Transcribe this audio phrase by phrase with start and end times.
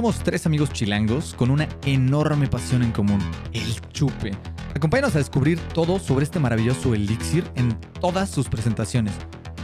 [0.00, 3.20] Somos tres amigos chilangos con una enorme pasión en común,
[3.52, 4.32] el chupe.
[4.74, 9.12] Acompáñanos a descubrir todo sobre este maravilloso elixir en todas sus presentaciones,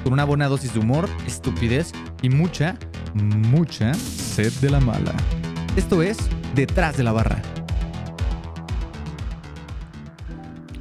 [0.04, 2.78] con una buena dosis de humor, estupidez y mucha,
[3.14, 5.14] mucha sed de la mala.
[5.74, 6.18] Esto es
[6.54, 7.40] Detrás de la Barra.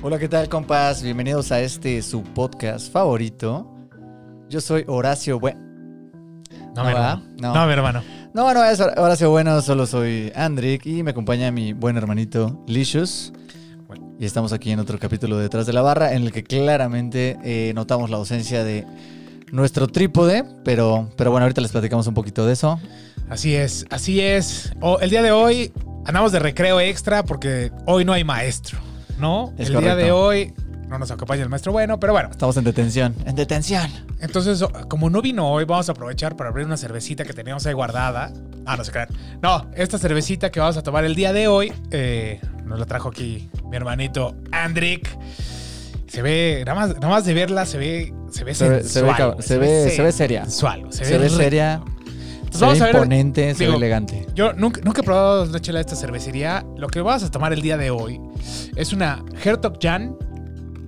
[0.02, 1.02] Hola, ¿qué tal, compas?
[1.02, 3.74] Bienvenidos a este su podcast favorito.
[4.50, 5.62] Yo soy Horacio Bueno.
[6.76, 6.94] No, No, mi.
[7.42, 7.54] No.
[7.54, 7.66] No.
[7.66, 8.15] mi hermano.
[8.36, 13.32] No, no es Horacio Bueno, solo soy Andrick y me acompaña mi buen hermanito Licious.
[13.88, 14.12] Bueno.
[14.20, 17.38] Y estamos aquí en otro capítulo de Detrás de la Barra en el que claramente
[17.46, 18.86] eh, notamos la ausencia de
[19.54, 22.78] nuestro trípode, pero, pero bueno, ahorita les platicamos un poquito de eso.
[23.30, 24.74] Así es, así es.
[25.00, 25.72] El día de hoy
[26.06, 28.80] andamos de recreo extra porque hoy no hay maestro,
[29.18, 29.54] ¿no?
[29.58, 30.54] Es el día de hoy
[30.88, 32.30] no nos acompaña el maestro bueno, pero bueno.
[32.32, 33.16] Estamos en detención.
[33.26, 33.90] En detención.
[34.20, 37.66] Entonces, o- como no vino hoy, vamos a aprovechar para abrir una cervecita que teníamos
[37.66, 38.32] ahí guardada.
[38.66, 39.10] Ah, no se crean.
[39.42, 43.10] No, esta cervecita que vamos a tomar el día de hoy, eh, nos la trajo
[43.10, 45.08] aquí mi hermanito Andrick.
[46.08, 49.02] Se ve, nada más, nada más de verla, se ve, se ve Se ve- se
[49.02, 50.44] ve se ve- se ve seria.
[50.44, 54.26] sensual, se, Se ve seria, Entonces se vamos ve a ver, imponente, se ve elegante.
[54.34, 56.66] Yo nunca, nunca he probado una chela de esta cervecería.
[56.78, 58.22] Lo que vamos a tomar el día de hoy
[58.76, 60.16] es una Hertog Jan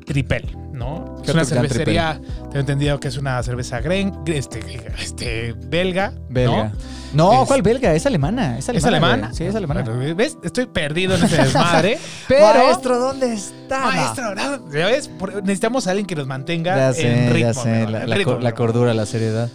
[0.08, 1.16] Tripel, ¿no?
[1.22, 4.62] es una cervecería, tengo entendido que es una cerveza gren, este,
[4.98, 6.14] este, belga.
[6.30, 6.72] Belga.
[7.14, 7.32] ¿no?
[7.34, 7.94] No, Es- ¿cuál belga?
[7.94, 8.58] Es alemana.
[8.58, 8.88] Es ¿Es alemana.
[8.98, 9.28] alemana?
[9.28, 9.38] güey.
[9.38, 9.82] Sí, es alemana.
[9.84, 10.38] Bueno, ¿Ves?
[10.44, 12.00] Estoy perdido en este desmadre.
[12.28, 12.54] pero.
[12.54, 13.80] Maestro, ¿dónde está?
[13.82, 14.72] Maestro, ¿no?
[14.72, 15.10] ¿ya ves?
[15.44, 17.40] Necesitamos a alguien que nos mantenga Ya en sé, ritmo.
[17.40, 17.70] ya sé.
[17.82, 19.50] hermano, La, ritmo, la cordura, la seriedad.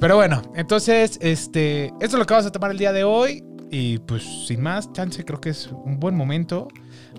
[0.00, 3.44] Pero bueno, entonces, este, esto es lo que vamos a tomar el día de hoy.
[3.70, 6.68] Y pues, sin más, chance, creo que es un buen momento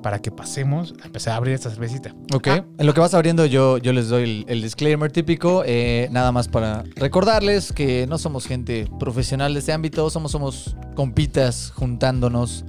[0.01, 2.13] para que pasemos a empezar a abrir esta cervecita.
[2.33, 2.47] Ok.
[2.49, 2.65] Ah.
[2.77, 5.63] En lo que vas abriendo, yo, yo les doy el, el disclaimer típico.
[5.65, 10.75] eh, nada más para recordarles que no somos gente profesional de este ámbito, somos, somos
[10.95, 12.65] compitas juntándonos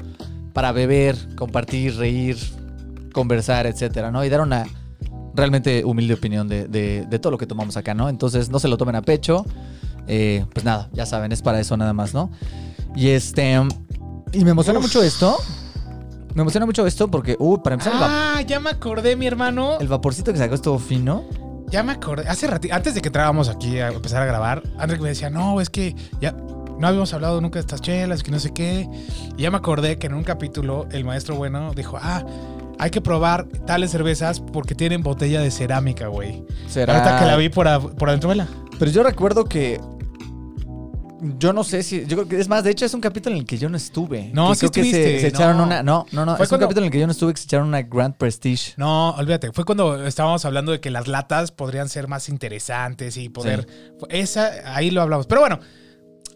[0.53, 2.37] para beber, compartir, reír,
[3.13, 4.25] conversar, etcétera, ¿no?
[4.25, 4.67] Y dar una
[5.35, 8.09] realmente humilde opinión de, de- de todo lo que tomamos acá, ¿no?
[8.09, 9.45] Entonces, no se lo tomen a pecho.
[10.09, 12.31] eh, pues nada, ya saben, es para eso nada más, ¿no?
[12.97, 13.55] Y este.
[14.33, 14.87] Y me emociona Uf.
[14.87, 15.37] mucho esto.
[16.35, 19.27] Me emociona mucho esto porque, uh, para empezar, el, va- Ah, ya me acordé, mi
[19.27, 19.79] hermano.
[19.81, 21.25] el vaporcito que sacó estuvo fino.
[21.69, 22.29] Ya me acordé.
[22.29, 25.61] Hace ratito, antes de que entrábamos aquí a empezar a grabar, André me decía, no,
[25.61, 26.33] es que ya
[26.79, 28.89] no habíamos hablado nunca de estas chelas, que no sé qué.
[29.37, 32.25] Y ya me acordé que en un capítulo el maestro bueno dijo, ah,
[32.79, 36.45] hay que probar tales cervezas porque tienen botella de cerámica, güey.
[36.69, 36.95] Será.
[36.97, 38.49] Ahorita que la vi por, a- por adentro, vela.
[38.79, 39.81] Pero yo recuerdo que.
[41.39, 42.05] Yo no sé si.
[42.07, 43.77] Yo creo que es más, de hecho, es un capítulo en el que yo no
[43.77, 44.31] estuve.
[44.33, 45.65] No, Que sí creo que se, estuviste, echaron no.
[45.65, 45.83] una.
[45.83, 46.37] No, no, no.
[46.37, 47.83] Fue es cuando- un capítulo en el que yo no estuve que se echaron una
[47.83, 48.73] Grand Prestige.
[48.77, 49.53] No, olvídate.
[49.53, 53.67] Fue cuando estábamos hablando de que las latas podrían ser más interesantes y poder.
[54.09, 55.27] Esa, ahí lo hablamos.
[55.27, 55.59] Pero bueno,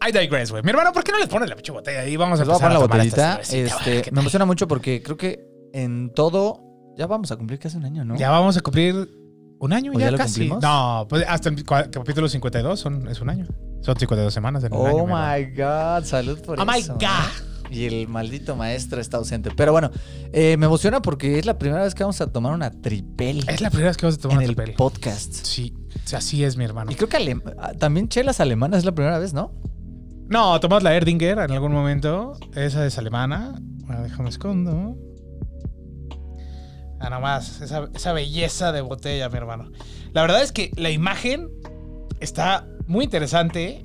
[0.06, 0.62] I digress, güey.
[0.62, 2.16] Mi hermano, ¿por qué no les pones la pinche botella ahí?
[2.16, 3.40] Vamos a voy a empezar poner a, la tomar botellita.
[3.42, 4.02] Este, güey.
[4.02, 6.60] ¿Qué me emociona mucho porque creo que en todo.
[6.96, 8.16] Ya vamos a cumplir casi un año, ¿no?
[8.16, 9.08] Ya vamos a cumplir
[9.58, 10.32] un año ¿O ya, ya lo casi.
[10.48, 10.62] cumplimos?
[10.62, 13.46] No, pues hasta el capítulo 52 son, es un año.
[13.84, 14.96] Son 52 semanas en un año.
[14.96, 15.36] Oh mi hermano.
[15.38, 16.72] my God, salud por Oh eso.
[16.72, 16.94] my ¿no?
[16.94, 17.70] God.
[17.70, 19.50] Y el maldito maestro está ausente.
[19.56, 19.90] Pero bueno,
[20.32, 23.60] eh, me emociona porque es la primera vez que vamos a tomar una tripel Es
[23.60, 24.74] la primera vez que vamos a tomar en un el papel.
[24.74, 25.32] podcast.
[25.32, 25.74] Sí,
[26.04, 26.92] sí, así es, mi hermano.
[26.92, 29.52] Y creo que alem- ah, también chelas alemanas es la primera vez, ¿no?
[30.28, 32.32] No, tomamos la Erdinger en algún momento.
[32.54, 33.54] Esa es alemana.
[33.86, 34.96] Bueno, déjame escondo.
[37.00, 37.60] Ah, nomás.
[37.60, 39.70] Esa, esa belleza de botella, mi hermano.
[40.12, 41.50] La verdad es que la imagen
[42.20, 43.84] está muy interesante.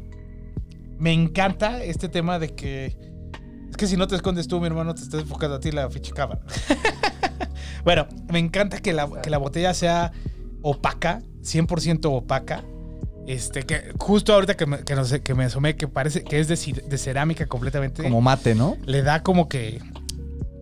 [0.97, 2.97] Me encanta este tema de que.
[3.69, 5.89] Es que si no te escondes tú, mi hermano, te estás enfocando a ti la
[5.89, 6.41] ficha cámara.
[7.83, 10.11] bueno, me encanta que la, que la botella sea
[10.61, 12.63] opaca, 100% opaca.
[13.27, 16.39] Este, que justo ahorita que me, que no sé, que me asomé, que parece que
[16.39, 16.55] es de,
[16.87, 18.75] de cerámica completamente, Como mate, ¿no?
[18.85, 19.79] le da como que.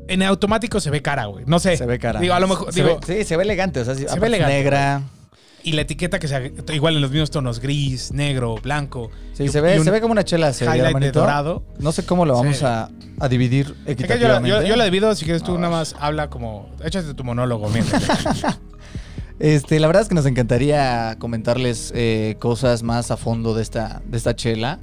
[0.10, 1.46] En automático se ve cara, güey.
[1.48, 1.76] No sé.
[1.78, 2.20] Se ve cara.
[2.20, 2.72] Digo, a lo mejor.
[2.74, 3.80] Se digo, ve- sí, se ve elegante.
[3.82, 4.54] O sea, se ve elegante.
[4.54, 5.02] negra.
[5.68, 6.42] Y la etiqueta que sea
[6.74, 9.10] igual en los mismos tonos: gris, negro, blanco.
[9.34, 11.64] Sí, y- se ve, y un se ve como una chela seria, de dorado.
[11.80, 12.66] No sé cómo lo vamos Sí.
[12.66, 12.90] a,
[13.20, 14.50] a dividir yo, equitativamente.
[14.50, 16.70] yo, yo la divido, si quieres tú nada más habla como.
[16.84, 18.04] Échate tu monólogo, mientras.
[19.40, 24.02] Este, la verdad es que nos encantaría comentarles eh, cosas más a fondo de esta,
[24.06, 24.80] de esta chela.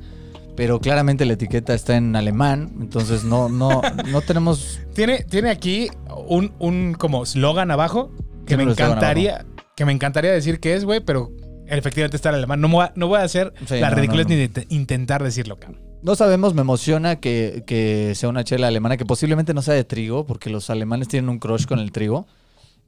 [0.56, 2.70] Pero claramente la etiqueta está en alemán.
[2.80, 4.78] Entonces no, no, no tenemos.
[4.94, 5.88] tiene, tiene aquí
[6.28, 8.12] un, un como slogan abajo
[8.46, 9.44] que me encantaría.
[9.76, 11.30] Que me encantaría decir que es, güey, pero
[11.66, 12.60] efectivamente está en alemán.
[12.60, 14.66] No, me voy a- no voy a hacer Sí, la no, ridiculez no, ni de
[14.68, 15.82] intentar decirlo, cabrón.
[16.02, 19.84] No sabemos, me emociona que, que sea una chela alemana que posiblemente no sea de
[19.84, 22.26] trigo, porque los alemanes tienen un crush con el trigo.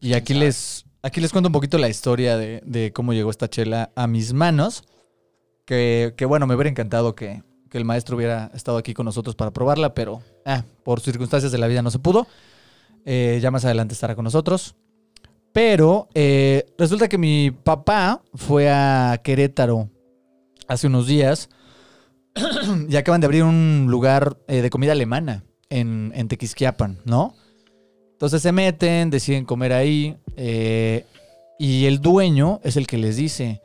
[0.00, 3.48] Y aquí les, aquí les cuento un poquito la historia de, de cómo llegó esta
[3.48, 4.84] chela a mis manos.
[5.64, 9.06] Que, que bueno, me hubiera encantado que, que que el maestro hubiera estado aquí con
[9.06, 12.28] nosotros para probarla, pero ah, por circunstancias de la vida no se pudo.
[13.04, 14.76] Eh, ya más adelante estará con nosotros.
[15.56, 19.88] Pero eh, resulta que mi papá fue a Querétaro
[20.68, 21.48] hace unos días
[22.90, 27.32] y acaban de abrir un lugar eh, de comida alemana en, Tequisquiapan, ¿no?
[28.12, 31.06] Entonces se meten, deciden comer ahí eh,
[31.58, 33.62] y el dueño es el que les dice,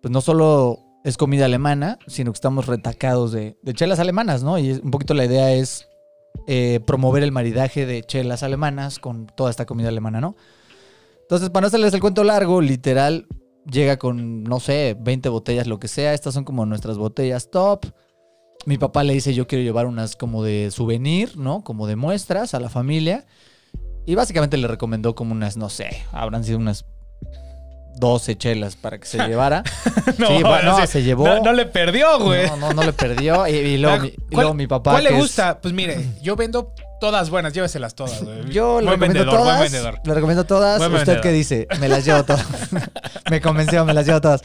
[0.00, 4.58] pues no solo es comida alemana, sino que estamos retacados de, chelas alemanas, ¿no?
[4.58, 5.86] Y un poquito la idea es
[6.86, 10.34] promover el maridaje de chelas alemanas con toda esta comida alemana, ¿no?
[11.30, 13.28] Entonces, para no hacerles el cuento largo, literal,
[13.70, 16.12] llega con, no sé, 20 botellas, lo que sea.
[16.12, 17.86] Estas son como nuestras botellas top.
[18.66, 21.62] Mi papá le dice, yo quiero llevar unas como de souvenir, ¿no?
[21.62, 23.26] Como de muestras a la familia.
[24.06, 26.84] Y básicamente le recomendó como unas, no sé, habrán sido unas
[27.98, 29.62] 12 chelas para que se llevara.
[30.16, 30.86] Sí, bueno, sí.
[30.88, 31.26] se llevó.
[31.26, 32.48] No, no le perdió, güey.
[32.48, 33.46] No, no, no le perdió.
[33.46, 34.90] Y, y luego, mi, y ¿cuál- luego mi papá.
[34.92, 35.60] ¿Cuál le es- gusta?
[35.60, 38.50] Pues mire, yo vendo todas buenas, lléveselas todas, güey.
[38.50, 39.58] Yo buen recomiendo vendedor, todas.
[39.58, 40.00] buen vendedor.
[40.04, 40.78] Le recomiendo todas.
[40.78, 41.20] Buen ¿Usted vendedor.
[41.22, 41.66] qué dice?
[41.80, 42.46] Me las llevo todas.
[43.30, 44.42] me convenció, me las llevo todas.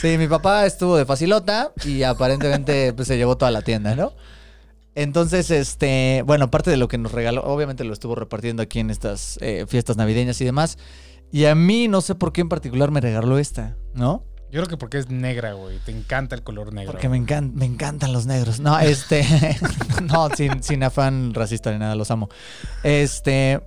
[0.00, 4.12] Sí, mi papá estuvo de facilota y aparentemente pues, se llevó toda la tienda, ¿no?
[4.94, 8.90] Entonces, este, bueno, aparte de lo que nos regaló, obviamente lo estuvo repartiendo aquí en
[8.90, 10.78] estas eh, fiestas navideñas y demás.
[11.30, 14.24] Y a mí no sé por qué en particular me regaló esta, ¿no?
[14.50, 15.78] Yo creo que porque es negra, güey.
[15.84, 16.92] Te encanta el color negro.
[16.92, 18.60] Porque me, encan- me encantan los negros.
[18.60, 19.24] No, este.
[20.02, 22.28] no, sin, sin afán racista ni nada, los amo.
[22.82, 23.60] Este.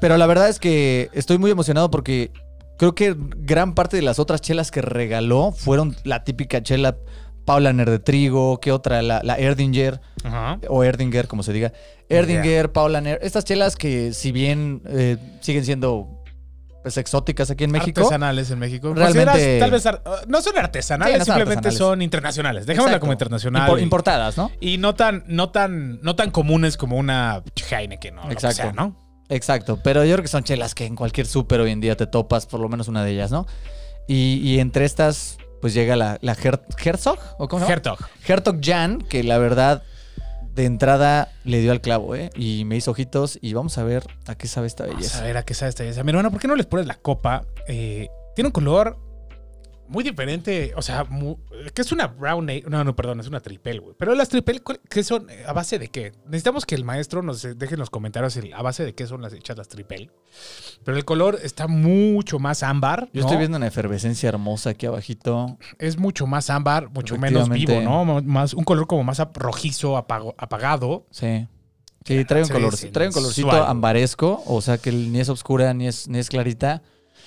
[0.00, 2.30] Pero la verdad es que estoy muy emocionado porque
[2.76, 6.96] creo que gran parte de las otras chelas que regaló fueron la típica chela
[7.44, 9.00] Paulaner de trigo, ¿qué otra?
[9.00, 10.58] La, la Erdinger, Ajá.
[10.68, 11.72] o Erdinger, como se diga.
[12.10, 13.18] Erdinger, Paulaner.
[13.22, 16.17] Estas chelas que, si bien eh, siguen siendo
[16.88, 18.00] pues, exóticas aquí en México.
[18.00, 18.92] Artesanales en México.
[18.94, 21.78] Realmente- Consideras, Tal vez uh, no son artesanales, Sí, no son simplemente artesanales.
[21.78, 22.66] son internacionales.
[22.66, 23.00] Dejémosla Exacto.
[23.00, 23.70] como internacional.
[23.70, 24.50] impor- y- importadas, ¿no?
[24.60, 28.22] y no tan, no tan, no tan comunes como una Heineken, ¿no?
[28.22, 28.56] Lo que Exacto.
[28.56, 28.96] sea, ¿no?
[29.28, 32.06] Exacto, pero yo creo que son chelas que en cualquier súper hoy en día te
[32.06, 33.46] topas, por lo menos una de ellas, ¿no?
[34.06, 37.74] Y, y entre estas, pues llega la, la Her- Herzog, ¿o cómo se llama?
[37.74, 37.98] Hertog.
[38.26, 39.82] Hertog Jan, que la verdad,
[40.58, 42.30] de entrada le dio al clavo, ¿eh?
[42.34, 45.22] Y me hizo ojitos y vamos a ver a qué sabe esta Vamos a belleza.
[45.22, 46.02] ver a qué sabe esta belleza.
[46.02, 47.44] Mi hermano, ¿por qué no les pones la copa?
[47.68, 48.98] Eh, tiene un color
[49.88, 50.72] muy diferente.
[50.76, 51.36] O sea, mu-
[51.74, 52.46] que es una brown.
[52.68, 53.94] No, no, perdón, es una tripel, güey.
[53.98, 55.26] Pero las tripel, ¿cuál- ¿qué son?
[55.46, 56.12] ¿A base de qué?
[56.26, 59.22] Necesitamos que el maestro nos deje en los comentarios el- a base de qué son
[59.22, 60.10] las hechas las tripel.
[60.84, 63.08] Pero el color está mucho más ámbar.
[63.12, 63.26] Yo ¿no?
[63.26, 65.58] estoy viendo una efervescencia hermosa aquí abajito.
[65.78, 67.80] Es mucho más ámbar, mucho menos vivo.
[67.80, 68.22] ¿no?
[68.22, 71.06] Más, un color como más rojizo, apago- apagado.
[71.10, 71.46] Sí.
[72.04, 73.70] Sí, trae un, color, trae un colorcito sensual.
[73.70, 76.80] ambaresco, o sea que ni es oscura ni es, ni es clarita.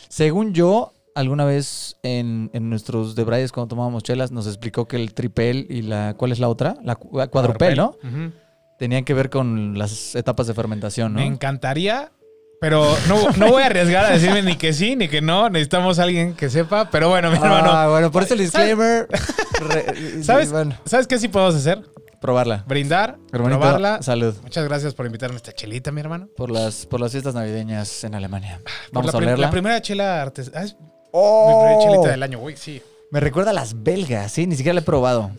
[0.10, 5.14] Según yo, alguna vez en, en nuestros debrayes cuando tomábamos chelas, nos explicó que el
[5.14, 6.16] tripel y la.
[6.18, 6.76] ¿Cuál es la otra?
[6.84, 7.98] La, cu- la cuadrupel, ¿no?
[8.04, 8.32] Ujú.
[8.80, 11.20] Tenían que ver con las etapas de fermentación, ¿no?
[11.20, 12.12] Me encantaría,
[12.60, 15.50] pero no, no voy a arriesgar a decirme ni que sí ni que no.
[15.50, 16.90] Necesitamos a alguien que sepa.
[16.90, 17.70] Pero bueno, mi hermano.
[17.72, 19.08] Ah, bueno, por eso el ¿Sabes- disclaimer.
[19.60, 20.52] Re- ¿Sabes?
[20.52, 21.84] Bueno, ¿Sabes qué sí podemos hacer?
[22.20, 22.64] probarla.
[22.68, 24.04] Brindar, Hermanito, probarla.
[24.04, 24.36] salud.
[24.44, 26.28] Muchas gracias por invitarme a esta chelita, mi hermano.
[26.38, 28.60] Por las, por las fiestas navideñas en Alemania.
[28.64, 29.46] Por Vamos la, a prim- olerla.
[29.48, 30.78] la primera chela artesanal.
[31.14, 31.62] Mi ¡Oh!
[31.66, 32.56] primera chelita del año, güey.
[32.58, 32.82] Sí.
[33.12, 35.32] Me recuerda a las belgas, sí, ni siquiera la he probado.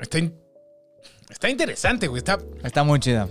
[0.00, 0.34] Está, in-
[1.30, 2.18] está interesante, güey.
[2.18, 3.28] Está, Está muy chida.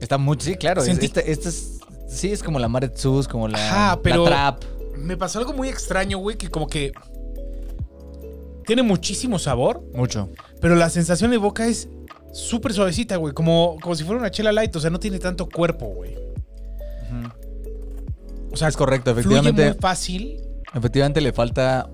[0.00, 0.82] Está muy, sí, claro.
[0.82, 4.64] Sentí- este es, sí, es como la Maret Sus, como la, Ajá, pero- la Trap.
[4.96, 6.92] me pasó algo muy extraño, güey, que como que
[8.68, 10.28] tiene muchísimo sabor, Mucho.
[10.60, 11.88] pero la sensación de boca es
[12.32, 13.34] súper suavecita, güey.
[13.34, 14.76] Como, como si fuera una chela light.
[14.76, 16.14] O sea, no tiene tanto cuerpo, güey.
[18.52, 19.70] O sea, Es correcto, fluye efectivamente.
[19.72, 20.40] muy fácil.
[20.74, 21.88] Efectivamente le falta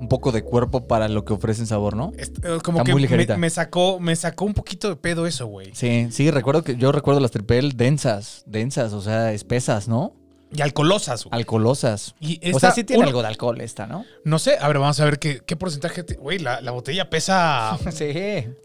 [0.00, 2.12] un poco de cuerpo para lo que ofrece en sabor, ¿no?
[2.16, 5.26] Es- eh, como Está que muy me, me sacó, me sacó un poquito de pedo
[5.26, 5.70] eso, güey.
[5.74, 10.14] Sí, sí, recuerdo que yo recuerdo las tripel densas, densas, o sea, espesas, ¿no?
[10.54, 11.34] Y alcoholosas, güey.
[11.38, 12.14] Alcoholosas.
[12.20, 14.04] Y o esta- sea, sí tiene uno- algo de alcohol esta, ¿no?
[14.24, 16.02] No sé, a ver, vamos a ver qué, qué porcentaje.
[16.02, 17.78] te- Güey, la, la botella pesa.
[17.90, 18.12] Sí.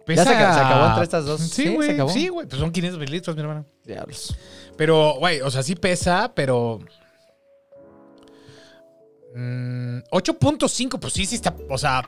[0.05, 1.39] pesa Ya se, acabó, se acabó entre estas dos.
[1.41, 1.91] Sí, se güey.
[1.91, 2.09] acabó.
[2.09, 2.45] Sí, güey.
[2.47, 3.65] Pues son 500 mililitros, mi hermano.
[3.85, 4.35] Diablos.
[4.75, 6.79] Pero, güey, o sea, sí pesa, pero.
[9.35, 11.55] mm, 8.5, pues sí, sí está.
[11.69, 12.07] O sea,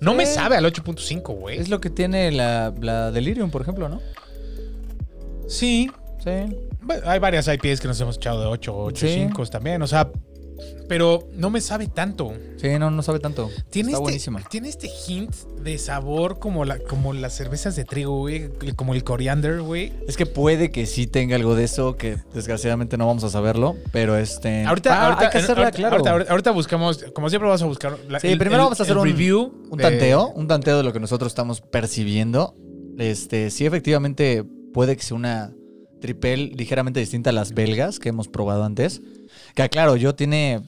[0.00, 0.34] no me Sí.
[0.34, 1.58] sabe al 8.5, güey.
[1.58, 4.00] Es lo que tiene la, la Delirium, por ejemplo, ¿no?
[5.48, 5.90] Sí.
[6.22, 6.56] Sí.
[7.04, 9.14] Hay varias IPAs que nos hemos echado de 8, 8, Sí.
[9.14, 9.82] 5 también.
[9.82, 10.10] O sea,
[10.88, 12.32] pero no me sabe tanto.
[12.56, 13.50] Sí, no, no sabe tanto.
[13.70, 14.42] Tiene Está este, buenísima.
[14.48, 18.50] Tiene este hint de sabor como, la, como las cervezas de trigo, güey.
[18.76, 19.92] Como el coriander, güey.
[20.06, 23.74] Es que puede que sí tenga algo de eso, que desgraciadamente no vamos a saberlo,
[23.92, 24.64] pero este...
[24.64, 25.92] Ahorita, Ah, ahorita, hay que hacerla, ahorita, claro.
[25.96, 27.98] ahorita, ahorita- ahorita buscamos, como siempre vamos a buscar.
[28.08, 29.52] la- Sí, el- primero el- vamos a hacer un review.
[29.70, 32.54] Un de- tanteo, un tanteo de lo que nosotros estamos percibiendo.
[32.96, 35.52] Este, sí, efectivamente, puede que sea una
[36.06, 39.02] tripel ligeramente distinta a las belgas que hemos probado antes.
[39.54, 40.62] Que claro, yo tiene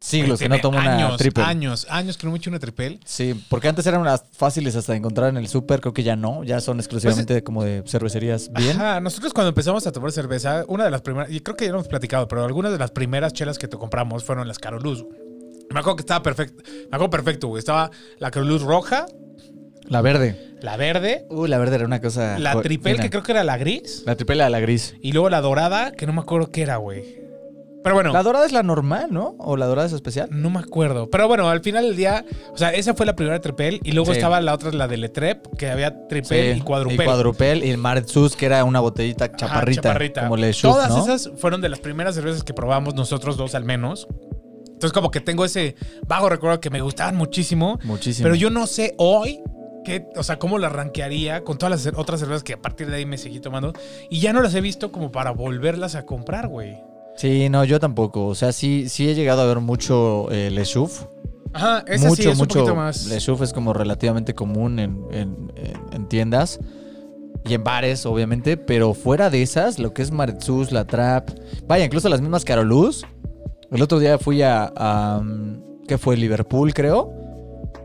[0.00, 1.44] siglos que no tomo una años, triple.
[1.44, 2.98] Años, años que no me echo una triple.
[3.04, 6.16] Sí, porque antes eran unas fáciles hasta de encontrar en el súper, creo que ya
[6.16, 8.76] no, ya son exclusivamente como de cervecerías bien.
[8.76, 11.70] Ajá, nosotros cuando empezamos a tomar cerveza, una de las primeras, y creo que ya
[11.70, 15.04] lo hemos platicado, pero algunas de las primeras chelas que te compramos fueron las Carolus.
[15.70, 17.60] Me acuerdo que estaba perfecto, me acuerdo perfecto, güey.
[17.60, 19.06] Estaba la Carolus roja,
[19.88, 20.36] La verde.
[20.60, 22.38] la verde, Uh, la verde era una cosa.
[22.38, 24.94] la tripel, que creo que era la gris, La tripel era la gris.
[25.00, 27.20] y luego la dorada, que no me acuerdo qué era, güey.
[27.84, 29.34] Pero bueno, La dorada es la normal, ¿no?
[29.40, 30.28] ¿O la dorada es especial?
[30.30, 31.10] no me acuerdo.
[31.10, 34.12] Pero bueno, al final del día, o sea, esa fue la primera tripel, y luego
[34.12, 34.18] Sí.
[34.18, 37.00] estaba la otra, la de Letrep, que había tripel Sí, y cuadrupel.
[37.00, 41.02] Y cuadrupel y el Maretsus, que era una botellita Ajá, chaparrita, como le Todas ¿no?
[41.02, 44.06] esas fueron de las primeras cervezas que probamos nosotros dos al menos.
[44.66, 45.74] Entonces como que tengo ese
[46.06, 48.24] vago recuerdo que me gustaban muchísimo, Muchísimo.
[48.24, 49.40] pero yo no sé hoy
[49.84, 52.96] qué, o sea, cómo la rankearía con todas las otras cervezas que a partir de
[52.96, 53.72] ahí me seguí tomando
[54.10, 56.78] y ya no las he visto como para volverlas a comprar, güey.
[57.16, 58.26] Sí, no, yo tampoco.
[58.26, 61.08] O sea, sí, sí he llegado a ver mucho eh, Le.
[61.52, 62.60] Ajá, esa mucho, sí es mucho.
[62.60, 63.06] un poquito más.
[63.06, 66.58] Le es como relativamente común en, en- en- en tiendas
[67.44, 68.56] y en bares, obviamente.
[68.56, 71.28] Pero fuera de esas, lo que es Maretsus, La Trap,
[71.66, 73.04] vaya, incluso las mismas Carolus.
[73.70, 76.16] El otro día fui a, a, um, ¿qué fue?
[76.16, 77.12] Liverpool, creo.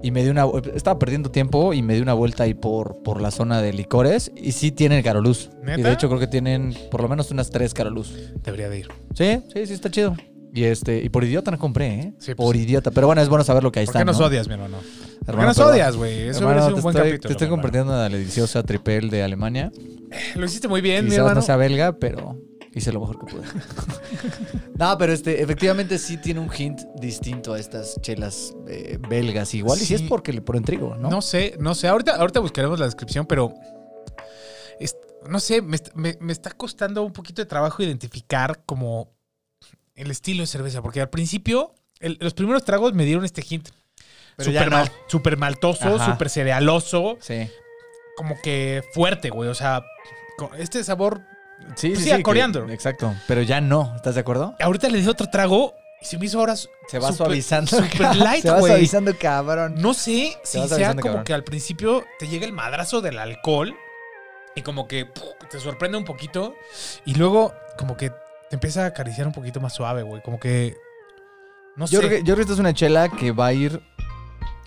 [0.03, 0.45] Y me di una.
[0.75, 4.31] Estaba perdiendo tiempo y me di una vuelta ahí por, por la zona de licores.
[4.35, 5.49] Y sí tienen Carolus.
[5.63, 5.79] ¿Neta?
[5.79, 8.13] Y de hecho creo que tienen por lo menos unas tres Carolus.
[8.43, 8.87] Debería de ir.
[9.15, 10.15] Sí, sí, sí, está chido.
[10.53, 12.13] Y este, y por idiota no compré, ¿eh?
[12.19, 12.89] Sí, pues por idiota.
[12.91, 13.99] Pero bueno, es bueno saber lo que ahí ¿Por está.
[13.99, 14.25] qué nos ¿no?
[14.27, 14.77] odias, mi hermano?
[15.25, 16.29] ¿Por qué nos odias, güey?
[16.29, 17.27] Eso hubiera sido un buen estoy, capítulo.
[17.27, 19.71] te estoy compartiendo una deliciosa tripel de Alemania.
[20.35, 21.35] Lo hiciste muy bien, mi hermano.
[21.35, 22.37] no sea belga, pero
[22.77, 23.43] hice lo mejor que pude.
[24.77, 29.53] no, pero este, efectivamente sí tiene un hint distinto a estas chelas eh, belgas.
[29.53, 31.09] Igual, y si es porque le ponen trigo, ¿no?
[31.09, 31.21] ¿no?
[31.21, 31.87] sé, no sé.
[31.87, 33.53] Ahorita, ahorita buscaremos la descripción, pero
[34.79, 34.95] es-
[35.29, 39.11] no sé, me, me- me está costando un poquito de trabajo identificar como
[39.95, 43.69] el estilo de cerveza, porque al principio el- los primeros tragos me dieron este hint.
[44.39, 44.77] Súper no.
[44.77, 47.49] mal- maltoso, súper cerealoso, Sí.
[48.15, 49.49] como que fuerte, güey.
[49.49, 49.83] O sea,
[50.59, 51.21] este sabor.
[51.75, 52.69] Sí, Pues sí, sí, que- coriander.
[52.71, 53.13] exacto.
[53.27, 53.93] Pero ya no.
[53.95, 54.55] ¿Estás de acuerdo?
[54.59, 56.55] Ahorita le di otro trago y se me hizo ahora.
[56.55, 56.67] Se
[56.99, 57.69] va súper- suavizando.
[57.77, 59.75] súper light, Se va suavizando, cabrón.
[59.77, 61.23] No sé si sea como cabrón.
[61.23, 63.75] que al principio te llega el madrazo del alcohol
[64.55, 66.55] y como que puf, te sorprende un poquito
[67.05, 70.21] y luego como que te empieza a acariciar un poquito más suave, güey.
[70.21, 70.75] Como que.
[71.75, 72.07] No Yo sé.
[72.07, 73.81] creo, que, yo creo que esta es una chela que va a ir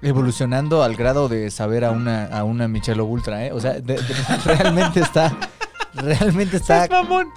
[0.02, 3.52] evolucionando al grado de saber a una, a una Michelob Ultra, ¿eh?
[3.52, 4.04] O sea, de- de-
[4.45, 5.37] realmente está...
[6.02, 6.87] Realmente está...
[6.87, 7.30] ¡Seas mamón!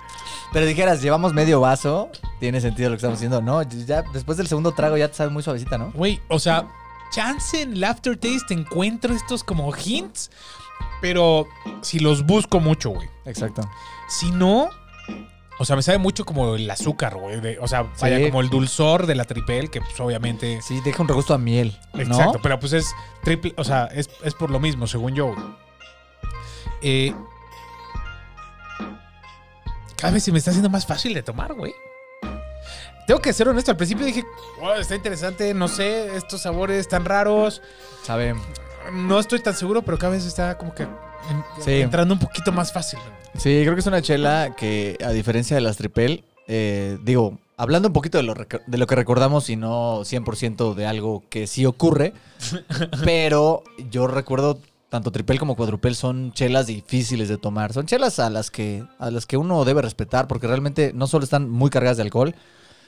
[0.51, 3.41] Pero dijeras, llevamos medio vaso, tiene sentido lo que estamos haciendo.
[3.41, 5.91] No, ya después del segundo trago ya te sabe muy suavecita, ¿no?
[5.93, 6.67] Güey, o sea,
[7.12, 10.29] chance en el aftertaste encuentro estos como hints,
[11.01, 11.48] pero
[11.81, 13.10] si los busco mucho, güey.
[13.25, 13.67] Exacto.
[14.07, 14.69] Si no,
[15.57, 17.41] o sea, me sabe mucho como el azúcar, güey.
[17.41, 18.25] de- O sea, vaya Sí.
[18.25, 20.62] como el dulzor de la tripel, que pues obviamente.
[20.62, 22.01] Sí, deja un regusto a miel, ¿no?
[22.01, 22.93] Exacto, pero pues es
[23.24, 25.33] triple, o sea, es, es por lo mismo, según yo.
[26.81, 27.13] Eh,
[30.03, 31.74] cada vez se me está haciendo más fácil de tomar, güey.
[33.07, 34.24] Tengo que ser honesto, al principio dije,
[34.60, 37.62] "Wow, está interesante, no sé, estos sabores tan raros.
[38.03, 38.36] Sabe...
[38.91, 40.93] No estoy tan seguro, pero cada vez está como que en-
[41.63, 41.79] Sí.
[41.79, 43.00] entrando un poquito más fácil.
[43.38, 47.88] Sí, creo que es una chela que, a diferencia de las tripel, eh, digo, hablando
[47.88, 51.65] un poquito de lo, de lo que recordamos y no 100% de algo que sí
[51.65, 52.12] ocurre,
[53.05, 54.60] pero yo recuerdo
[54.94, 57.74] tanto tripel como cuadrupel son chelas difíciles de tomar.
[57.74, 61.24] Son chelas a las que, a las que uno debe respetar porque realmente no solo
[61.24, 62.36] están muy cargadas de alcohol,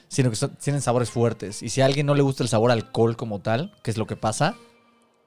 [0.06, 1.64] sino que son- tienen sabores fuertes.
[1.64, 4.06] Y si a alguien no le gusta el sabor alcohol como tal, que es lo
[4.06, 4.54] que pasa,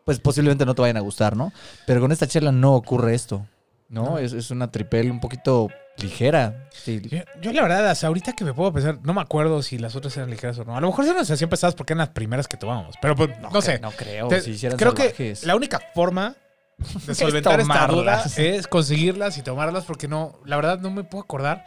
[0.05, 1.51] pues posiblemente no te vayan a gustar, ¿no?
[1.85, 3.45] Pero con esta chela no ocurre esto,
[3.89, 4.11] ¿no?
[4.11, 4.17] No.
[4.17, 5.67] Es, es una tripel un poquito
[5.97, 6.69] ligera.
[6.71, 7.01] Sí.
[7.11, 9.97] Yo, yo la verdad, hasta ahorita que me puedo pensar, no me acuerdo si las
[9.97, 10.77] otras eran ligeras o no.
[10.77, 12.95] A lo mejor sí nos hacían pesadas porque eran las primeras que tomamos.
[13.01, 13.79] Pero pues, no, cre- sé.
[13.79, 14.29] No creo.
[14.29, 16.37] Te- si creo que la única forma
[17.07, 18.37] de solventar esta duda tomarlas.
[18.39, 21.65] es conseguirlas y tomarlas porque no, la verdad no me puedo acordar.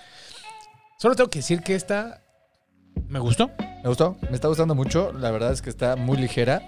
[0.99, 2.23] Solo tengo que decir que esta
[3.09, 3.51] me gustó.
[3.83, 4.17] Me gustó.
[4.29, 5.13] Me está gustando mucho.
[5.13, 6.63] La verdad es que está muy ligera.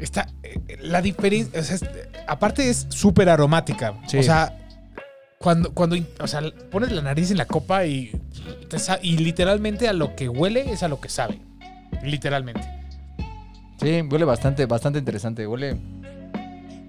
[0.00, 1.84] Está, eh, la diferencia, o sea, es-
[2.26, 3.94] aparte es súper aromática.
[4.06, 4.18] Sí.
[4.18, 4.58] O sea,
[5.38, 8.10] cuando, cuando, in- o sea, pones la nariz en la copa y,
[8.68, 11.40] te y literalmente a lo que huele es a lo que sabe.
[12.02, 12.60] literalmente.
[13.80, 15.46] Sí, huele bastante, bastante interesante.
[15.46, 15.78] Huele.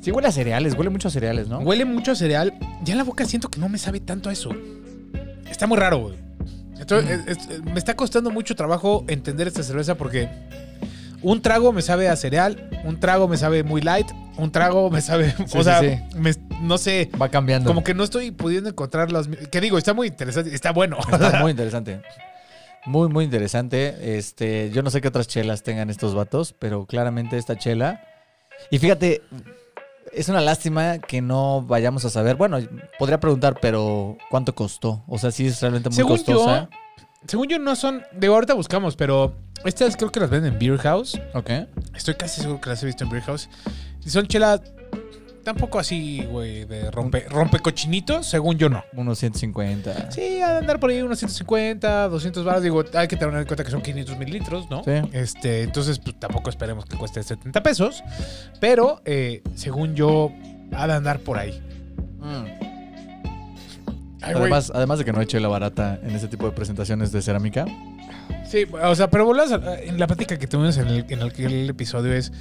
[0.08, 1.60] Sí, huele a cereales, huele mucho a cereales, ¿no?
[1.60, 2.54] Huele mucho a cereal.
[2.82, 4.52] Ya en la boca siento que no me sabe tanto a eso.
[5.52, 6.16] Está muy raro, güey.
[6.80, 7.30] Entonces, Mm.
[7.30, 10.30] es- es- me está costando mucho trabajo entender esta cerveza porque
[11.22, 15.02] un trago me sabe a cereal, un trago me sabe muy light, un trago me
[15.02, 15.34] sabe.
[15.46, 17.10] Sí, o sea, sí, me- no sé.
[17.22, 17.68] Va cambiando.
[17.70, 19.28] Como que no estoy pudiendo encontrar las.
[19.28, 20.96] Que digo, está muy interesante, está bueno.
[21.12, 22.00] Está muy interesante.
[22.86, 24.18] Muy, muy interesante.
[24.18, 28.02] Este, yo no sé qué otras chelas tengan estos vatos, pero claramente esta chela.
[28.72, 29.22] Y fíjate,
[30.14, 32.36] es una lástima que no vayamos a saber.
[32.36, 32.58] Bueno,
[33.00, 35.04] podría preguntar, pero ¿cuánto costó?
[35.08, 36.70] O sea, sí es realmente muy Según costosa.
[37.28, 38.04] Según yo, no son.
[38.14, 39.36] Digo, ahorita buscamos, pero
[39.66, 41.20] estas creo que las venden en Beer House.
[41.34, 41.50] Ok.
[41.96, 43.50] Estoy casi seguro que las he visto en Beer House.
[44.06, 44.62] Son chelas
[45.48, 48.26] tampoco así, güey, de rompe, rompe cochinitos.
[48.28, 48.84] Según yo, no.
[48.92, 50.12] Unos 150.
[50.12, 52.64] Sí, a andar por ahí unos 150, 200 baros.
[52.64, 54.84] Digo, hay que tener en cuenta que son 500 mililitros, ¿no?
[54.84, 54.92] Sí.
[55.14, 58.04] Este, entonces, pues tampoco esperemos que cueste 70 pesos.
[58.60, 60.34] Pero, eh, según yo,
[60.74, 61.62] ha de andar por ahí.
[62.20, 62.46] Mm.
[64.22, 64.34] Ay.
[64.36, 67.64] Además, además de que no hay chela barata en ese tipo de presentaciones de cerámica.
[68.46, 71.32] Sí, o sea, pero volvemos a- en la plática que tuvimos en el, en el,
[71.38, 72.34] el episodio es.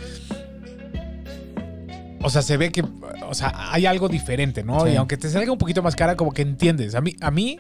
[2.23, 2.83] O sea, se ve que.
[3.29, 4.81] O sea, hay algo diferente, ¿no?
[4.87, 4.91] Sí.
[4.93, 6.95] Y aunque te salga un poquito más cara, como que entiendes.
[6.95, 7.59] A mí, a mí,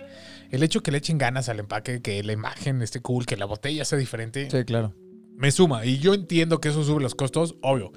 [0.50, 3.44] el hecho que le echen ganas al empaque, que la imagen esté cool, que la
[3.44, 4.94] botella sea diferente, Sí, claro.
[5.36, 5.84] me suma.
[5.84, 7.92] Y yo entiendo que eso sube los costos, obvio.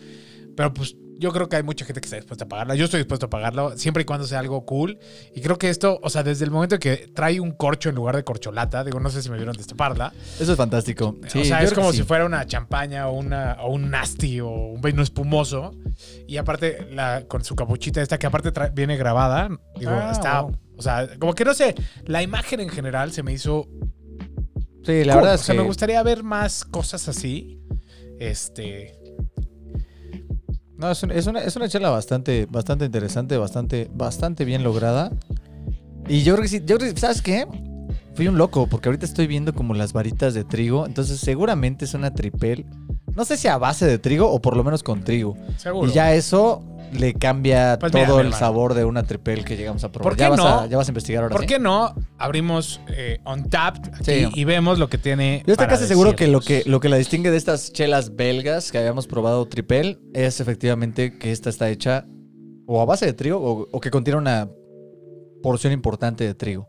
[0.55, 2.75] Pero pues yo creo que hay mucha gente que está dispuesta a pagarla.
[2.75, 4.97] Yo estoy dispuesto a pagarlo, siempre y cuando sea algo cool.
[5.35, 8.15] Y creo que esto, o sea, desde el momento que trae un corcho en lugar
[8.15, 10.13] de corcholata, digo, no sé si me vieron destaparla.
[10.39, 11.17] Eso es fantástico.
[11.27, 12.07] Sí, o sea, es como que si sí.
[12.07, 15.75] fuera una champaña o, una, o un nasty o un vino espumoso.
[16.27, 19.49] Y aparte, la, con su capuchita esta, que aparte trae- viene grabada.
[19.77, 20.41] Digo, Ah, está.
[20.41, 20.57] wow.
[20.77, 23.67] O sea, como que no sé, la imagen en general se me hizo.
[24.83, 25.21] Sí, la cool.
[25.23, 27.59] verdad es o sea, que me gustaría ver más cosas así.
[28.19, 28.95] Este.
[30.79, 35.11] No, es, un- es una, es una chela bastante, bastante interesante, bastante, bastante bien lograda.
[36.07, 37.45] Y yo creo que sí, yo creo que, ¿sabes qué?
[38.15, 41.93] Fui un loco, porque ahorita estoy viendo como las varitas de trigo, entonces seguramente es
[41.93, 42.65] una tripel.
[43.15, 45.35] No sé si a base de trigo o por lo menos con trigo.
[45.57, 45.87] Seguro.
[45.89, 49.83] Y ya eso le cambia Pues todo mira, el sabor de una tripel que llegamos
[49.83, 50.03] a probar.
[50.11, 50.47] ¿Por qué ya, vas no?
[50.47, 51.47] a, ya vas a investigar ahora ¿Por sí?
[51.47, 53.19] qué no abrimos eh,
[54.03, 54.29] Sí.
[54.33, 55.43] y vemos lo que tiene?
[55.45, 58.71] Yo estoy casi seguro que lo, que lo que la distingue de estas chelas belgas
[58.71, 62.05] que habíamos probado tripel es efectivamente que esta está hecha
[62.67, 64.49] o a base de trigo o, o que contiene una
[65.41, 66.67] porción importante de trigo.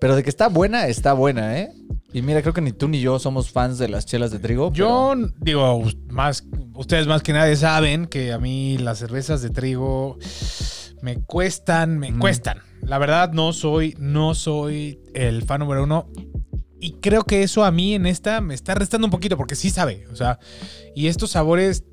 [0.00, 1.72] Pero de que está buena, está buena, ¿eh?
[2.12, 4.72] Y mira, creo que ni tú ni yo somos fans de las chelas de trigo.
[4.72, 6.44] Yo digo, más,
[6.74, 10.18] ustedes más que nadie saben que a mí las cervezas de trigo
[11.02, 12.18] me cuestan, me Mm.
[12.18, 12.58] cuestan.
[12.82, 16.08] La verdad no soy, no soy el fan número uno.
[16.80, 19.70] Y creo que eso a mí en esta me está restando un poquito porque sí
[19.70, 20.06] sabe.
[20.10, 20.38] O sea,
[20.96, 21.84] y estos sabores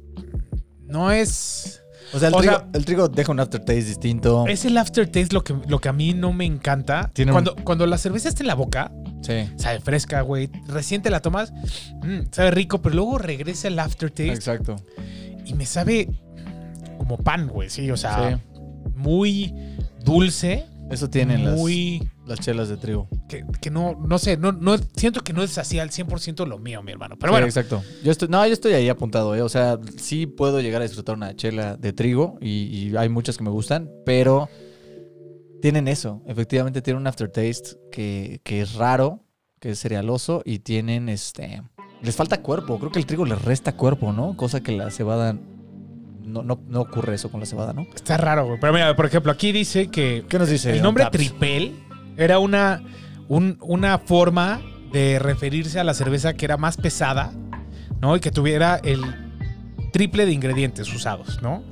[0.85, 1.83] no es...
[2.13, 4.45] o sea, el, o trigo, sea- el trigo deja un aftertaste distinto.
[4.47, 7.09] Es el aftertaste lo que, lo que a mí no me encanta.
[7.13, 8.91] Tiene un- cuando, cuando la cerveza está en la boca,
[9.21, 10.49] Sí, sabe fresca, güey.
[10.67, 11.51] Recién te la tomas,
[12.03, 14.75] mm, sabe rico, pero luego regresa el aftertaste exacto.
[15.45, 16.07] y me sabe
[16.97, 18.59] como pan, güey, sí, o sea, Sí.
[18.95, 19.53] muy
[20.03, 21.59] dulce, Eso tienen las,
[22.25, 23.09] las chelas de trigo.
[23.27, 26.59] que, que no no sé, no no siento que no es así al 100% lo
[26.59, 27.15] mío, mi hermano.
[27.19, 27.83] Pero Sí, bueno, exacto.
[28.03, 29.41] Yo estoy, no, yo estoy ahí apuntado, ¿eh?
[29.41, 33.37] O sea, sí puedo llegar a disfrutar una chela de trigo y, y hay muchas
[33.37, 34.49] que me gustan, pero
[35.61, 36.21] tienen eso.
[36.25, 39.23] Efectivamente tienen un aftertaste que, que es raro,
[39.59, 41.63] que es cerealoso y tienen este...
[42.01, 42.77] Les falta cuerpo.
[42.77, 44.37] Creo que el trigo les resta cuerpo, ¿no?
[44.37, 45.35] Cosa que la cebada...
[46.27, 47.87] No, no, no ocurre eso con la cebada, ¿no?
[47.95, 48.59] está raro, güey.
[48.59, 50.71] Pero mira, por ejemplo, aquí dice que ¿Qué nos dice?
[50.71, 51.75] el nombre tripel
[52.17, 52.81] era una
[53.29, 54.61] un- una forma
[54.91, 57.31] de referirse a la cerveza que era más pesada,
[58.01, 58.15] ¿no?
[58.15, 59.01] Y que tuviera el
[59.91, 61.63] triple de ingredientes usados, ¿no?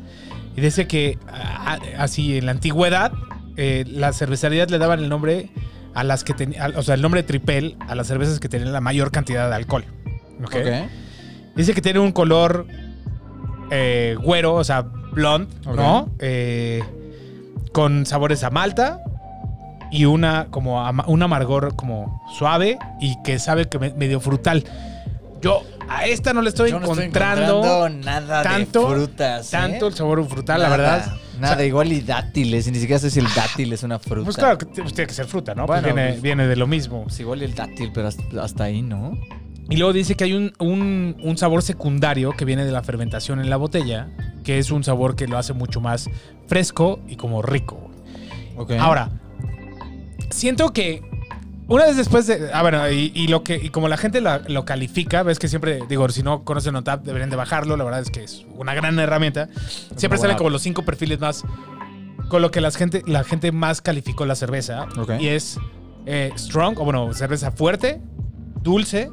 [0.58, 3.12] Y dice que a- así en la antigüedad
[3.58, 5.50] eh, las cervecerías le daban el nombre
[5.94, 8.82] a las que tenían, o sea, el nombre tripel a las cervezas que tenían la
[8.82, 9.86] mayor cantidad de alcohol.
[10.44, 10.56] ¿ok?
[10.56, 10.90] Ok.
[11.56, 12.68] Dice que tiene un color
[13.72, 15.76] eh, güero, o sea, blonde, Ok.
[15.76, 16.10] ¿no?
[16.20, 16.84] Eh,
[17.72, 19.02] con sabores a malta
[19.92, 24.64] y una como ama- un amargor como suave y que sabe que me- medio frutal.
[25.42, 29.48] Yo a esta no le estoy Yo no estoy encontrando encontrando nada tanto- de frutas.
[29.48, 29.52] ¿eh?
[29.52, 31.06] tanto el sabor frutal, la verdad.
[31.40, 32.72] Nada, O sea- igual y dátiles.
[32.72, 34.24] Ni siquiera sé si el dátil es una fruta.
[34.24, 35.66] Pues claro que pues tiene que ser fruta, ¿no?
[35.66, 37.04] Pues Bueno, viene, pues- viene de lo mismo.
[37.04, 39.18] Pues igual y el dátil, pero hasta, hasta ahí, ¿no?
[39.70, 43.40] Y luego dice que hay un, un- un sabor secundario que viene de la fermentación
[43.40, 44.10] en la botella,
[44.44, 46.10] que es un sabor que lo hace mucho más
[46.48, 47.76] fresco y como rico.
[47.78, 47.98] güey.
[48.58, 48.72] Ok.
[48.80, 49.10] Ahora,
[50.30, 51.02] siento que
[51.68, 52.52] Una vez después de.
[52.54, 53.56] Ah, bueno, y, y lo que.
[53.56, 57.04] Y como la gente lo, lo califica, ves que siempre, digo, si no conocen OnTap,
[57.04, 57.76] deberían de bajarlo.
[57.76, 59.50] La verdad es que es una gran herramienta.
[59.96, 61.44] Siempre salen como los cinco perfiles más.
[62.30, 64.86] Con lo que la gente, la gente más calificó la cerveza.
[64.96, 65.14] Ok.
[65.20, 65.58] Y es
[66.06, 68.00] eh, strong, o bueno, cerveza fuerte,
[68.62, 69.10] dulce,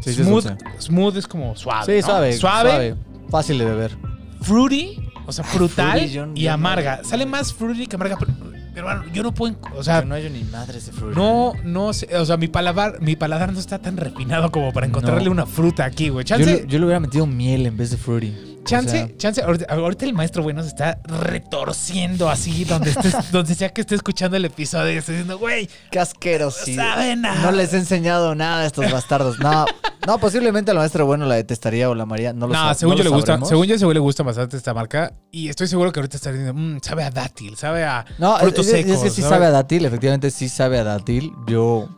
[0.00, 0.46] Sí, sí, es smooth.
[0.78, 1.84] smooth es como suave.
[1.86, 2.06] Sí, ¿no?
[2.06, 2.94] suave, Suave, suave.
[3.30, 3.96] Fácil de beber.
[4.42, 7.04] fruity, o sea, frutal fruity, yo- y yo no- amarga.
[7.04, 8.16] Sale más fruity que amarga.
[8.18, 8.32] Pero,
[8.74, 9.56] hermano, yo no puedo.
[9.76, 11.14] O sea, no hay ni madres de fruta.
[11.18, 12.08] no, no sé.
[12.16, 15.32] O sea, mi paladar, mi paladar no está tan refinado como para encontrarle No.
[15.32, 16.24] una fruta aquí, güey.
[16.24, 18.34] Yo, yo le hubiera metido miel en vez de fruity.
[18.64, 19.42] Chance, O sea, chance.
[19.68, 24.36] Ahorita, el maestro, güey, nos está retorciendo así donde estés, donde sea que esté escuchando
[24.36, 26.84] el episodio y esté diciendo, güey, qué asquerosidad.
[26.84, 27.42] no sabe nada.
[27.42, 29.38] No les he enseñado nada a estos bastardos.
[29.38, 29.64] No,
[30.06, 32.32] no posiblemente la maestra bueno la detestaría o la María.
[32.32, 33.48] No lo No, según no yo lo le gusta, sabremos.
[33.48, 36.54] según yo güey le gusta bastante esta marca y estoy seguro que ahorita está diciendo,
[36.54, 39.02] "Mm, sabe a dátil, sabe a No, es, frutos es- es secos.
[39.02, 41.32] que sí sabe a dátil, efectivamente sí sabe a dátil.
[41.46, 41.88] Yo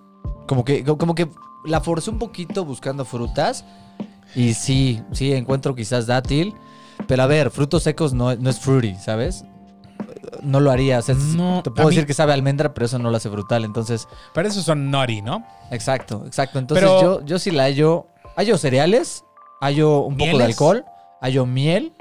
[0.46, 1.28] como que como que
[1.64, 3.64] la forcé un poquito buscando frutas
[4.34, 6.54] y sí, sí encuentro quizás dátil,
[7.06, 9.44] pero a ver, frutos secos no, no es fruity, ¿sabes?
[10.42, 12.72] No lo haría, o sea, es- No, te puedo mí- decir que sabe a almendra,
[12.74, 15.44] pero eso no lo hace frutal, entonces, Pero esos son nori, ¿no?
[15.70, 16.58] exacto, exacto.
[16.58, 18.06] Entonces Pero- yo, yo sí la hallo,
[18.36, 19.24] hallo cereales,
[19.60, 20.84] hallo un poco de alcohol,
[21.20, 21.92] hallo miel,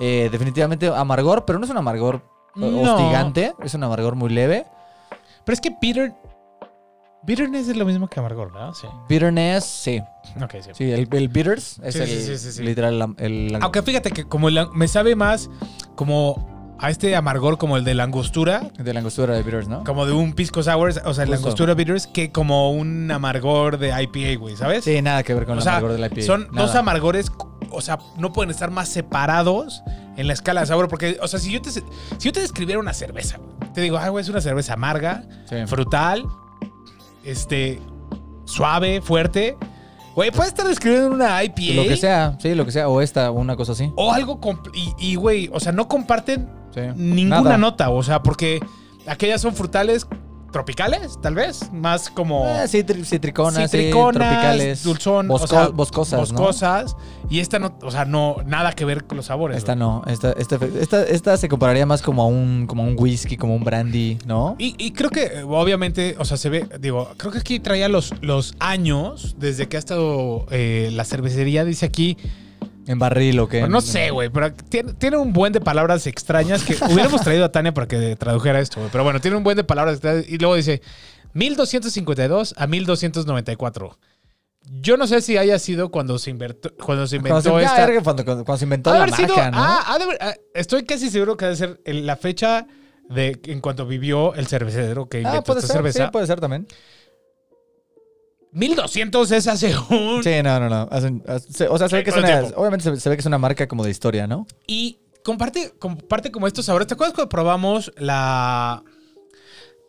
[0.00, 2.22] eh, definitivamente amargor, pero no es un amargor
[2.56, 2.66] No.
[2.80, 4.66] hostigante, es un amargor muy leve.
[5.44, 6.14] Pero es que bitter
[7.26, 8.72] bitterness es lo mismo que amargor, ¿verdad?
[8.74, 8.86] Sí.
[9.08, 10.00] Bitterness, sí.
[10.42, 10.70] Ok, sí.
[10.72, 14.48] Sí, el, el bitters es Sí, el, sí, sí, literal el, Aunque fíjate que como
[14.48, 15.48] el- me sabe más
[15.94, 19.84] como a este amargor como el de la angostura, de la angostura de bitters, ¿no?
[19.84, 23.88] como de un pisco sour, o sea, la angostura bitters, que como un amargor de
[24.02, 24.84] IPA, güey, ¿sabes?
[24.84, 26.22] Sí, nada que ver con O el sea, amargor de la IPA.
[26.22, 26.66] Son nada.
[26.66, 27.30] dos amargores,
[27.70, 29.82] o sea, no pueden estar más separados
[30.16, 30.88] en la escala de sabor.
[30.88, 31.80] Porque, o sea, si yo te, si
[32.20, 33.38] yo te describiera una cerveza,
[33.72, 35.24] te digo, ah, güey, es una cerveza amarga,
[35.66, 36.24] frutal,
[37.24, 37.80] este,
[38.44, 39.56] suave, fuerte.
[40.14, 41.74] Güey, puedes estar describiendo una IPA.
[41.74, 42.88] Lo que sea, sí, lo que sea.
[42.88, 43.90] O esta, o una cosa así.
[43.96, 44.38] O algo.
[44.72, 46.80] Y, y, güey, o sea, no comparten Sí.
[46.96, 47.58] ninguna Nada.
[47.58, 47.90] nota.
[47.90, 48.60] O sea, porque
[49.06, 50.06] aquellas son frutales
[50.54, 51.70] tropicales, tal vez.
[51.72, 52.46] Más como.
[52.46, 54.82] Eh, sí, tri- citriconas, sí, citriconas, tropicales.
[54.84, 56.38] dulzón, bosco- o sea, boscosas, ¿no?
[56.38, 56.96] boscosas.
[57.28, 59.56] Y esta no, o sea, no, nada que ver con los sabores.
[59.58, 63.36] Esta no, esta, esta, esta, esta se compararía más como a un, como un whisky,
[63.36, 64.54] como un brandy, ¿no?
[64.58, 67.88] Y, y creo que, eh, obviamente, o sea, se ve, digo, creo que aquí traía
[67.88, 72.16] los, los años desde que ha estado eh, la cervecería, dice aquí.
[72.86, 73.66] En barril o qué.
[73.68, 77.52] No sé, güey, pero tiene, tiene un buen de palabras extrañas que hubiéramos traído a
[77.52, 78.90] Tania para que tradujera esto, güey.
[78.92, 80.28] Pero bueno, tiene un buen de palabras extrañas.
[80.28, 80.82] Y luego dice
[81.32, 83.98] 1252 a 1294.
[84.80, 87.16] Yo no sé si haya sido cuando se, cuando inventó Cuando se,
[87.64, 87.76] esta.
[87.78, 89.84] ya, verga, cuando, cuando- cuando se inventó Ha de la sido- ah,
[90.20, 92.66] ah, estoy casi seguro que ha de ser la fecha
[93.10, 96.04] de en cuanto vivió el cervecero que Ah, inventó puede esta ser, cerveza.
[96.06, 96.66] sí, puede ser también.
[98.54, 100.22] 1200 es hace un...
[100.22, 100.88] Sí, no, no, no.
[100.90, 103.38] Hace- o sea, se ve que es una, obviamente se, se ve que es una
[103.38, 104.46] marca como de historia, ¿no?
[104.66, 106.86] Y comparte, comparte como estos sabores.
[106.88, 108.82] ¿Te acuerdas cuando probamos la...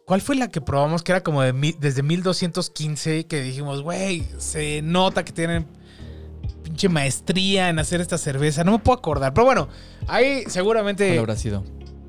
[0.06, 4.24] ¿Cuál fue la que probamos que era como de mi- desde 1215 que dijimos, güey,
[4.38, 5.66] se nota que tienen
[6.64, 8.64] pinche maestría en hacer esta cerveza?
[8.64, 9.34] No me puedo acordar.
[9.34, 9.68] Pero bueno,
[10.08, 11.08] ahí seguramente...
[11.08, 11.64] ¿Cuál habrá sido?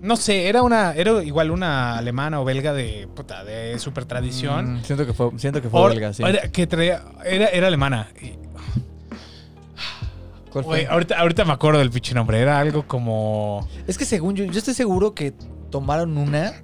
[0.07, 4.77] No sé, era una, era igual una alemana o belga de puta, de super tradición.
[4.77, 6.23] Mm, siento que fue, siento que fue belga, sí.
[6.53, 8.09] que traía, era, era alemana.
[8.23, 8.35] Y,
[10.53, 10.85] ¿Cuál fue?
[10.85, 12.41] güey, ahorita, ahorita me acuerdo del pinche nombre.
[12.41, 13.69] Era algo como.
[13.87, 15.35] Es que según yo, yo estoy seguro que
[15.71, 16.55] tomaron una,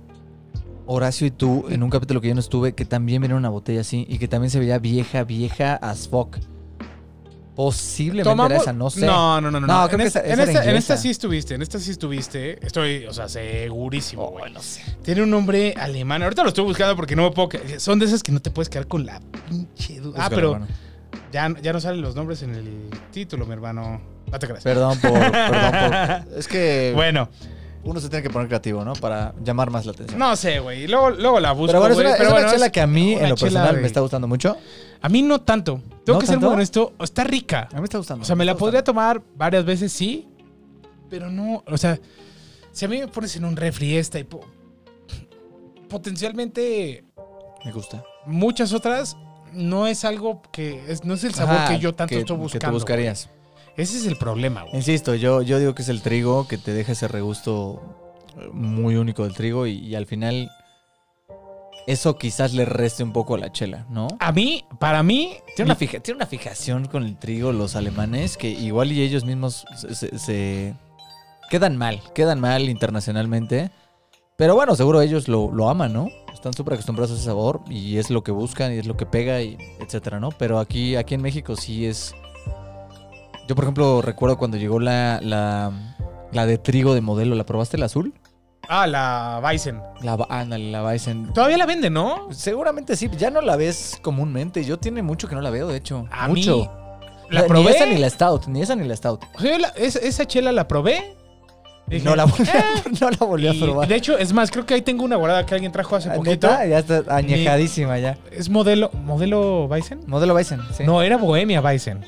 [0.87, 3.81] Horacio y tú, en un capítulo que yo no estuve, que también vino una botella
[3.81, 6.39] así y que también se veía vieja, vieja as fuck.
[7.55, 9.05] Posiblemente era esa, no sé.
[9.05, 9.67] No, no, no, no.
[9.67, 9.89] No, no.
[9.89, 10.79] creo en, que esa- en, esa esta, en inglesa.
[10.79, 12.65] esta sí estuviste, en esta sí estuviste.
[12.65, 14.53] Estoy, o sea, segurísimo, Oh, güey.
[14.53, 14.83] no sé.
[15.03, 16.23] Tiene un nombre alemán.
[16.23, 17.49] Ahorita lo estoy buscando porque no me puedo.
[17.79, 20.25] Son de esas que no te puedes quedar con la pinche duda.
[20.25, 20.61] Ah, pero
[21.33, 24.01] ya, ya no salen los nombres en el título, mi hermano.
[24.31, 24.65] No te creas.
[24.65, 26.33] Perdón por, perdón por.
[26.39, 27.29] Es que Bueno,
[27.85, 28.93] uno se tiene que poner creativo, ¿no?
[28.95, 30.19] Para llamar más la atención.
[30.19, 30.87] no sé, güey.
[30.87, 31.73] Luego, luego la busco.
[31.73, 33.35] pero bueno, es una, pero es una bueno, chela es que a mí, en lo
[33.35, 34.57] chela personal, me está gustando mucho.
[35.01, 35.81] A mí no tanto.
[36.05, 36.55] Tengo ¿No que ser muy tanto?
[36.55, 36.93] honesto.
[37.01, 37.69] Está rica.
[37.71, 38.23] A mí me está gustando.
[38.23, 40.29] O sea, me la podría tomar varias veces, sí.
[41.11, 41.99] Pero no, o sea,
[42.71, 44.47] si a mí me pones en un refri esta y po-
[45.89, 47.05] potencialmente.
[47.65, 48.03] Me gusta.
[48.27, 49.17] muchas otras,
[49.53, 52.37] no es algo que, es, no es el sabor Ajá, que yo tanto que- estoy
[52.37, 52.67] Que buscando.
[52.69, 53.27] tú buscarías.
[53.27, 53.42] güey.
[53.77, 54.77] Ese es el problema, güey.
[54.77, 57.81] Insisto, yo, yo digo que es el trigo que te deja ese regusto
[58.39, 60.51] eh, muy único del trigo y, y al final
[61.87, 64.07] eso quizás le reste un poco a la chela, ¿no?
[64.21, 68.37] A mí, para mí, Tiene una, fija- tiene una fijación con el trigo los alemanes
[68.37, 70.75] que igual y ellos mismos se, se- se-
[71.51, 73.71] quedan mal, quedan mal internacionalmente.
[74.37, 76.09] Pero bueno, seguro ellos lo, lo aman, ¿no?
[76.33, 79.07] Están súper acostumbrados a ese sabor y es lo que buscan y es lo que
[79.07, 80.31] pega y etcétera, ¿no?
[80.31, 82.15] Pero aquí, aquí en México sí es...
[83.53, 85.71] Yo, por ejemplo, recuerdo cuando llegó la, la,
[86.33, 87.35] la de trigo de modelo.
[87.35, 88.15] ¿La probaste la azul?
[88.67, 89.83] Ah, la Bison.
[90.01, 91.35] La, ándale, la Bison.
[91.35, 92.29] Todavía la venden, ¿no?
[92.33, 93.11] Seguramente sí.
[93.19, 94.65] Ya no la ves comúnmente.
[94.65, 96.07] Yo tiene mucho que no la veo, de hecho.
[96.11, 96.57] A mucho.
[96.61, 96.71] mí,
[97.29, 97.73] La probé.
[97.73, 98.47] Ni esa ni la Stout.
[98.47, 99.23] Ni esa ni la Stout.
[99.35, 101.15] O sea, la- es- esa chela la probé.
[101.89, 102.63] Dije, no, la volví, a- "Eh".
[103.03, 103.87] no la volví a Y, probar.
[103.87, 106.15] de hecho, es más, creo que ahí tengo una guardada que alguien trajo hace Ah,
[106.15, 106.49] poquito.
[106.49, 106.65] ¿Neta?
[106.65, 108.17] Ya está añejadísima ya.
[108.31, 110.01] ¿Es modelo, modelo Bison?
[110.07, 110.85] Modelo Bison, sí.
[110.85, 112.03] No, era Bohemia Bison.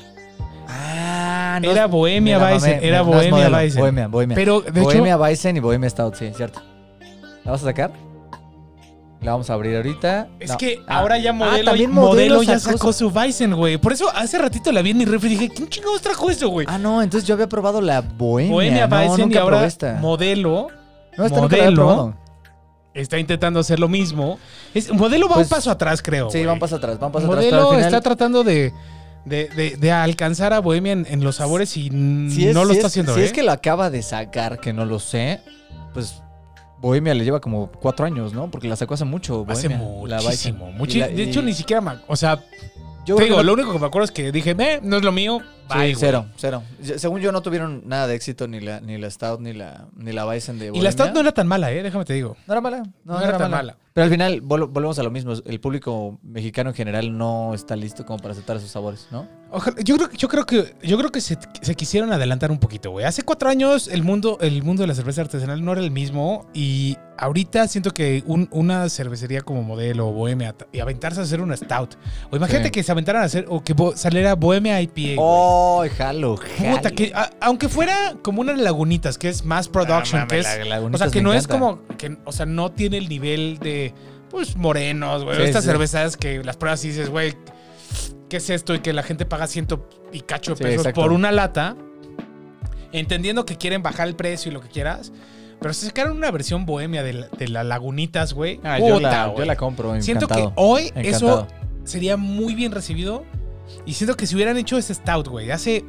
[0.77, 3.81] Ah, Era Bohemia Bison, era No, Bohemia Bison.
[3.81, 4.35] Bohemia, Bohemia.
[4.35, 6.61] Pero, de Bohemia hecho, Bison y Bohemia Stout, sí, cierto.
[7.43, 7.91] ¿La vas a sacar?
[9.21, 10.27] La vamos a abrir ahorita.
[10.39, 10.57] es No.
[10.57, 13.77] que Ah, ahora ya ah, modelo, también modelo, ya sacó su Bison, güey.
[13.77, 16.49] Por eso hace ratito la vi en mi refri y dije, ¿quién chingados trajo eso,
[16.49, 16.67] güey?
[16.69, 18.53] Ah, no, entonces yo había probado la Bohemia.
[18.53, 19.93] Bohemia no, Bison y ahora esta.
[20.01, 20.67] modelo
[21.17, 21.85] No, esta nunca la había modelo.
[21.87, 22.17] probado.
[22.93, 24.37] está intentando hacer lo mismo.
[24.75, 26.29] Es, modelo va Pues, un paso atrás, creo.
[26.29, 26.45] Sí, güey.
[26.47, 27.45] van paso atrás, van paso atrás.
[27.45, 28.73] Modelo está tratando de,
[29.25, 31.89] de, de- de alcanzar a Bohemia en, en los sabores y
[32.29, 33.25] Si es- no lo si está es- haciendo, Si ¿eh?
[33.25, 35.41] es que lo acaba de sacar, que no lo sé,
[35.93, 36.21] pues
[36.79, 38.51] Bohemia le lleva como cuatro años, ¿no?
[38.51, 39.45] Porque la sacó hace mucho.
[39.47, 40.57] Hace Bohemia, la Bison.
[40.57, 40.69] muchísimo.
[40.69, 41.81] Y muchi- la- de hecho, y- ni siquiera.
[41.81, 42.43] me- O sea,
[43.05, 45.03] yo te digo, que lo único que me acuerdo es que dije, eh, no es
[45.03, 45.39] lo mío.
[45.67, 45.95] Sí, Bye, güey".
[45.95, 46.63] cero, cero.
[46.97, 50.11] Según yo no tuvieron nada de éxito ni la, ni la Stout ni la, ni
[50.11, 50.83] la Bison de Y Bohemia.
[50.83, 51.81] la Stout no era tan mala, ¿eh?
[51.81, 52.37] Déjame te digo.
[52.47, 52.83] No era mala.
[53.03, 53.63] No, era era tan mala.
[53.73, 53.77] mala.
[53.93, 55.33] Pero al final vol- volvemos a lo mismo.
[55.45, 59.25] El público mexicano en general no está listo como para aceptar esos sabores, ¿no?
[59.51, 62.91] Ojalá- yo creo, yo creo que, yo creo que se, se quisieron adelantar un poquito,
[62.91, 63.05] güey.
[63.05, 66.45] Hace cuatro años el mundo, el mundo de la cerveza artesanal no era el mismo
[66.53, 71.39] y ahorita siento que un- una cervecería como Modelo o Bohemia y aventarse a hacer
[71.39, 71.95] una Stout.
[72.31, 72.71] O imagínate Sí.
[72.71, 74.93] que se aventaran a hacer o que bo- saliera Bohemia IPA.
[75.01, 75.15] güey.
[75.57, 76.75] ¡Oh, jalo, jalo!
[76.75, 80.45] Puta, que a- aunque fuera como unas lagunitas, que es más production, Ah, que es,
[80.45, 81.59] la- o Lagunitas sea, que me no es encanta.
[81.65, 83.93] como, que, o sea, no tiene el nivel de,
[84.29, 85.37] pues, morenos, güey.
[85.37, 85.69] Sí, Estas sí.
[85.69, 87.35] cervezas que las pruebas y dices, güey,
[88.29, 88.73] ¿qué es esto?
[88.75, 91.01] Y que la gente paga ciento y cacho de Sí, pesos exacto.
[91.01, 91.75] por una lata,
[92.91, 95.11] entendiendo que quieren bajar el precio y lo que quieras,
[95.59, 98.59] pero se sacaron una versión bohemia de, la- de las lagunitas, güey.
[98.63, 99.47] Ah, yo, Puta, la, yo güey.
[99.47, 100.49] la compro, Siento encantado.
[100.49, 101.47] que hoy Encantado.
[101.47, 101.47] eso
[101.83, 103.23] sería muy bien recibido.
[103.85, 105.85] Y siento que si hubieran hecho ese stout, güey, hace.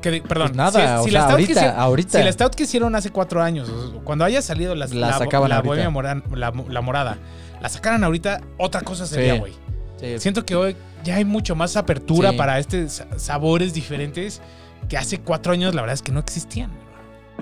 [0.00, 2.18] Que, perdón, Pues nada, si, si o la sea, stout ahorita, hicieron- ahorita.
[2.18, 3.68] si la stout que hicieron hace cuatro años,
[4.04, 7.18] cuando haya salido las- La la, sacaban la bohemia moran- la, la morada,
[7.60, 9.54] la sacaran ahorita, otra cosa sería, güey.
[10.00, 10.18] Sí.
[10.20, 12.36] Siento que hoy ya hay mucho más apertura Sí.
[12.36, 14.40] para estos sabores diferentes
[14.88, 16.70] que hace cuatro años, la verdad es que no existían.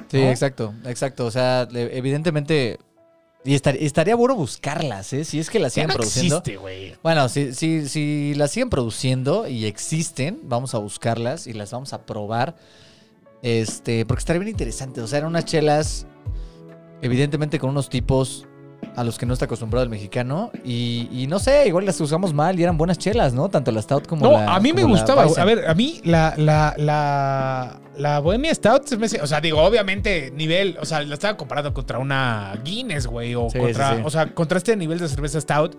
[0.08, 0.30] Sí, ¿no?
[0.30, 1.26] exacto, exacto.
[1.26, 2.78] O sea, evidentemente.
[3.46, 5.24] Y estar- estaría bueno buscarlas, ¿eh?
[5.24, 6.38] Si es que las siguen no produciendo.
[6.38, 6.94] existe, güey.
[7.02, 11.92] Bueno, si, si, si las siguen produciendo y existen, vamos a buscarlas y las vamos
[11.92, 12.56] a probar.
[13.42, 15.00] Este, porque estaría bien interesante.
[15.00, 16.06] O sea, eran unas chelas,
[17.02, 18.46] evidentemente con unos tipos
[18.96, 20.50] a los que no está acostumbrado el mexicano.
[20.64, 23.48] Y, y no sé, igual las usamos mal y eran buenas chelas, ¿no?
[23.50, 24.54] Tanto la Stout como No, la.
[24.54, 25.24] a mí me gustaba.
[25.36, 29.40] A ver, a mí la, la, la, la Bohemia Stout se me hace- O sea,
[29.40, 30.78] digo, obviamente, nivel.
[30.80, 33.34] O sea, la estaba comparando contra una Guinness, güey.
[33.34, 33.90] O Sí, contra.
[33.90, 34.02] sí, sí.
[34.04, 35.76] O sea, contra este nivel de cerveza Stout.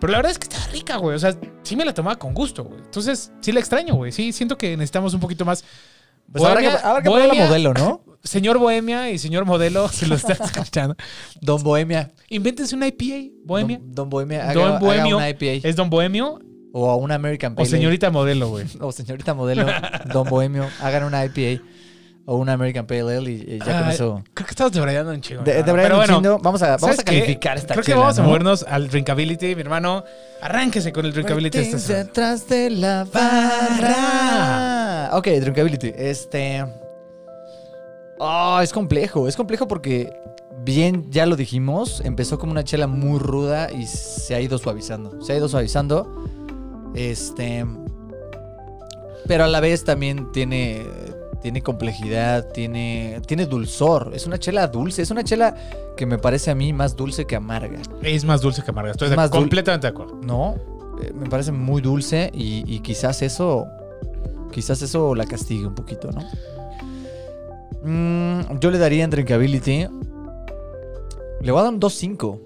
[0.00, 1.16] Pero la verdad es que está rica, güey.
[1.16, 2.78] O sea, sí me la tomaba con gusto, güey.
[2.80, 4.12] Entonces, sí la extraño, güey.
[4.12, 5.64] Sí, siento que necesitamos un poquito más.
[6.32, 8.00] Pues habrá que, Bohemia- habrá que probar la Bohemia- modelo, ¿no?
[8.22, 10.94] Señor Bohemia y señor Modelo, si lo están escuchando.
[11.40, 12.10] Don Bohemia.
[12.28, 13.78] Invéntense una IPA, Bohemia.
[13.80, 14.42] Don, Don Bohemia.
[14.44, 15.16] Haga, Don haga Bohemio.
[15.16, 15.66] una IPA.
[15.68, 16.38] ¿Es Don Bohemio
[16.72, 17.76] O una American o Pale Ale.
[17.78, 18.66] señorita Modelo, güey?
[18.80, 19.66] o señorita modelo,
[20.12, 21.62] Don Bohemio, hagan una IPA
[22.26, 24.22] o una American Pale Ale y, y ya con Ay, eso.
[24.34, 25.42] Creo que estamos debrayando un chingo.
[25.42, 27.18] De, Pero bueno, vamos a, vamos ¿sabes a qué?
[27.20, 28.28] calificar esta Creo que vamos a ¿no?
[28.28, 30.04] movernos al drinkability, mi hermano.
[30.42, 31.58] Arránquese con el drinkability.
[31.58, 35.10] esta detrás de la barra.
[35.16, 35.92] Ok, drinkability.
[35.96, 36.64] Este.
[38.22, 39.26] Oh, es complejo.
[39.28, 40.12] Es complejo porque,
[40.62, 45.20] bien, ya lo dijimos, empezó como una chela muy ruda y se ha ido suavizando.
[45.22, 46.06] Se ha ido suavizando.
[46.94, 47.64] Este.
[49.26, 50.86] Pero a la vez también tiene.
[51.40, 54.10] Tiene complejidad, tiene, tiene dulzor.
[54.14, 55.00] Es una chela dulce.
[55.00, 55.54] Es una chela
[55.96, 57.80] que me parece a mí más dulce que amarga.
[58.02, 58.90] Es más dulce que amarga.
[58.90, 60.20] Estoy de- Más completamente de acuerdo.
[60.22, 60.56] No,
[61.02, 63.64] eh, me parece muy dulce y, y quizás eso,
[64.52, 66.20] quizás eso la castigue un poquito, ¿no?
[67.82, 69.86] Mm, yo le daría en drinkability,
[71.42, 72.40] le voy a dar un 2.5.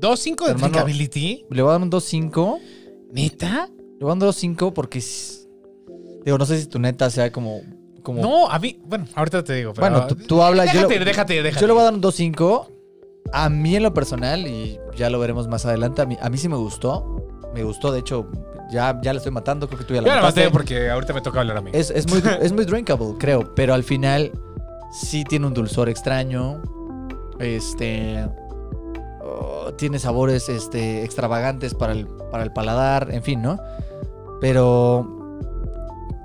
[0.00, 0.58] 2.5 de Hermano.
[0.68, 1.44] drinkability.
[1.50, 2.58] Le voy a dar un 2.5.
[3.12, 3.68] ¿Neta?
[3.98, 5.48] Le voy a dar un 2.5 porque, es-
[6.24, 7.60] digo, no sé si tu neta sea como...
[8.02, 8.78] como No, a mí.
[8.84, 9.72] Bueno, ahorita te digo.
[9.74, 10.72] Pero, bueno, tú, tú hablas...
[10.72, 11.60] Déjate, yo, déjate, déjate.
[11.60, 12.68] yo le voy a dar un 2.5.
[13.32, 16.38] A mí en lo personal, y ya lo veremos más adelante, a mí, a mí
[16.38, 17.26] sí me gustó.
[17.54, 18.30] Me gustó, de hecho,
[18.70, 20.40] ya, ya la estoy matando, creo que tú ya la Yo la mataste.
[20.42, 21.70] maté porque ahorita me toca hablar a mí.
[21.74, 23.54] Es, es muy, es muy drinkable, creo.
[23.54, 24.32] Pero al final
[24.90, 26.62] sí tiene un dulzor extraño.
[27.38, 28.28] Este.
[29.22, 33.58] oh, tiene sabores este, extravagantes para el, para el paladar, en fin, ¿no?
[34.40, 35.14] Pero.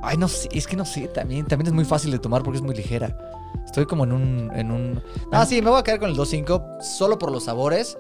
[0.02, 2.58] Ay, no sé, es que no sé, también, también es muy fácil de tomar porque
[2.58, 3.18] es muy ligera.
[3.66, 4.52] Estoy como en un.
[4.54, 5.02] En un...
[5.32, 7.98] Ah, sí, me voy a quedar con el 2.5 solo por los sabores.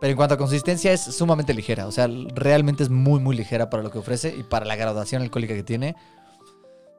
[0.00, 1.86] Pero en cuanto a consistencia es sumamente ligera.
[1.86, 5.22] O sea, realmente es muy, muy ligera para lo que ofrece y para la graduación
[5.22, 5.96] alcohólica que tiene.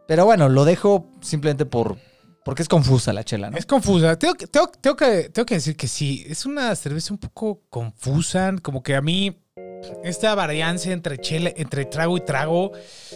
[0.07, 1.97] Pero bueno, lo dejo simplemente por.
[2.47, 3.57] Porque es confusa la chela, ¿no?
[3.57, 4.17] Es confusa.
[4.17, 6.25] Tengo, que- tengo, tengo que, tengo que decir que sí.
[6.27, 8.55] Es una cerveza un poco confusa.
[8.63, 9.37] Como que a mí.
[10.03, 12.71] Esta variancia entre chela, entre trago y trago,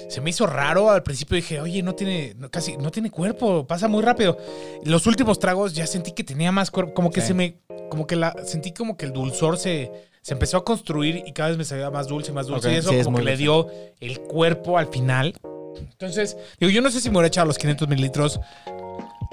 [0.10, 0.92] se me hizo raro.
[0.92, 4.38] Al principio dije, oye, no tiene, no, casi, no tiene cuerpo, pasa muy rápido.
[4.84, 7.28] Los últimos tragos ya sentí que tenía más cuerpo, como que Sí.
[7.28, 7.56] se me,
[7.90, 9.92] como que la, sentí como que el dulzor se,
[10.22, 12.72] se empezó a construir y cada vez me salía más dulce, más dulce.
[12.72, 13.68] Y eso sí, es como que le dio
[14.00, 15.34] el cuerpo al final.
[15.80, 18.40] Entonces, digo, yo no sé si me hubiera echado los 500 mililitros.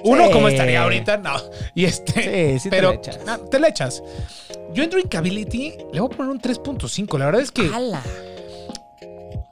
[0.05, 0.33] Uno, Sí.
[0.33, 1.35] como estaría ahorita, no.
[1.75, 3.19] Y este, Sí, sí te pero la echas.
[3.27, 4.03] no, te la echas.
[4.73, 7.19] Yo en Drinkability le voy a poner un 3.5.
[7.19, 7.71] La verdad es que,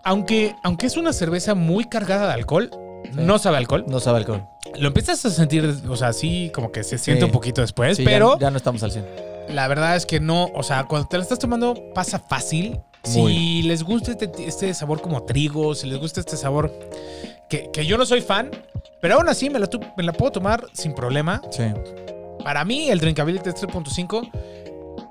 [0.05, 2.71] aunque, aunque es una cerveza muy cargada de alcohol,
[3.13, 3.85] no sabe alcohol.
[3.89, 4.47] No sabe alcohol.
[4.79, 8.05] Lo empiezas a sentir, o sea, sí, como que se siente un poquito después, ya-
[8.05, 9.07] pero Ya, no estamos al 100.
[9.49, 12.81] la verdad es que no, o sea, cuando te la estás tomando pasa fácil.
[13.05, 16.73] Si les gusta este, este sabor como trigo, si les gusta este sabor
[17.49, 18.51] que, que yo no soy fan,
[19.01, 21.41] pero aún así me la, tu- me la puedo tomar sin problema.
[21.51, 21.65] Sí.
[22.45, 24.31] Para mí el Drinkability es 3.5.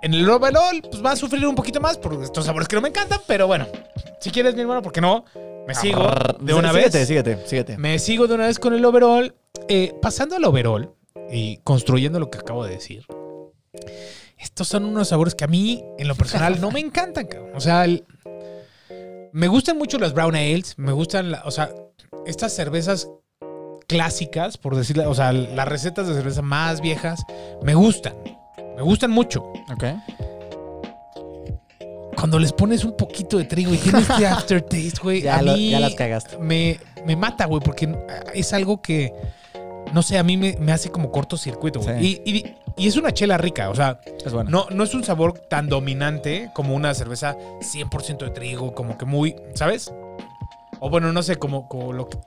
[0.02, 2.82] En el overall, pues va a sufrir un poquito más por estos sabores que no
[2.82, 3.67] me encantan, pero bueno,
[4.19, 5.26] si quieres, mi hermano, ¿por qué no?
[5.67, 6.08] Me sigo
[6.39, 7.08] de una síguete, vez.
[7.08, 7.78] Síguete, síguete.
[7.78, 9.34] Me sigo de una vez con el overall.
[9.67, 10.91] Eh, pasando al overall
[11.32, 13.06] y construyendo lo que acabo de decir.
[14.38, 17.52] Estos son unos sabores que a mí, en lo personal, no me encantan, cabrón.
[17.56, 18.04] O sea, el-
[19.32, 20.76] me gustan mucho las brown ales.
[20.78, 21.74] Me gustan, la- o sea,
[22.26, 23.10] estas cervezas
[23.88, 27.24] clásicas, por decirlo, o sea, las recetas de cerveza más viejas,
[27.63, 28.13] me gustan.
[28.76, 29.41] Me gustan mucho.
[29.71, 29.84] Ok.
[32.17, 35.54] Cuando les pones un poquito de trigo y tiene este aftertaste, güey, Ya, a lo-
[35.54, 36.38] mí ya las cagaste.
[36.38, 37.93] me, me mata, güey, porque
[38.34, 39.13] es algo que,
[39.93, 42.00] no sé, a mí me, me hace como cortocircuito, güey.
[42.00, 42.21] Sí.
[42.26, 44.50] Y, y- y es una chela rica, o sea, Es bueno.
[44.50, 49.06] no, no es un sabor tan dominante como una cerveza 100% de trigo, como que
[49.06, 49.93] muy, ¿sabes?
[50.82, 52.17] O bueno, no sé, como, como lo que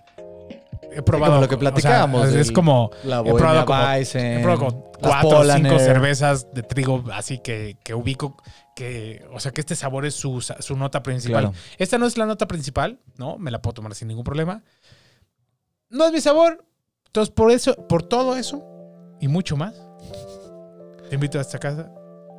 [0.92, 1.32] he probado.
[1.34, 4.92] como lo que o sea, platicábamos es, como, La he probado como- he probado como
[4.92, 8.36] cuatro o cinco cervezas de trigo así que, que ubico
[8.74, 11.42] que, o sea, que este sabor es su, su nota principal.
[11.46, 11.56] Claro.
[11.78, 13.36] Esta no es la nota principal, ¿no?
[13.36, 14.62] Me la puedo tomar sin ningún problema.
[15.90, 16.64] No es mi sabor.
[17.06, 18.62] Entonces, por eso, por todo eso
[19.20, 19.74] y mucho más,
[21.08, 21.90] te invito a esta casa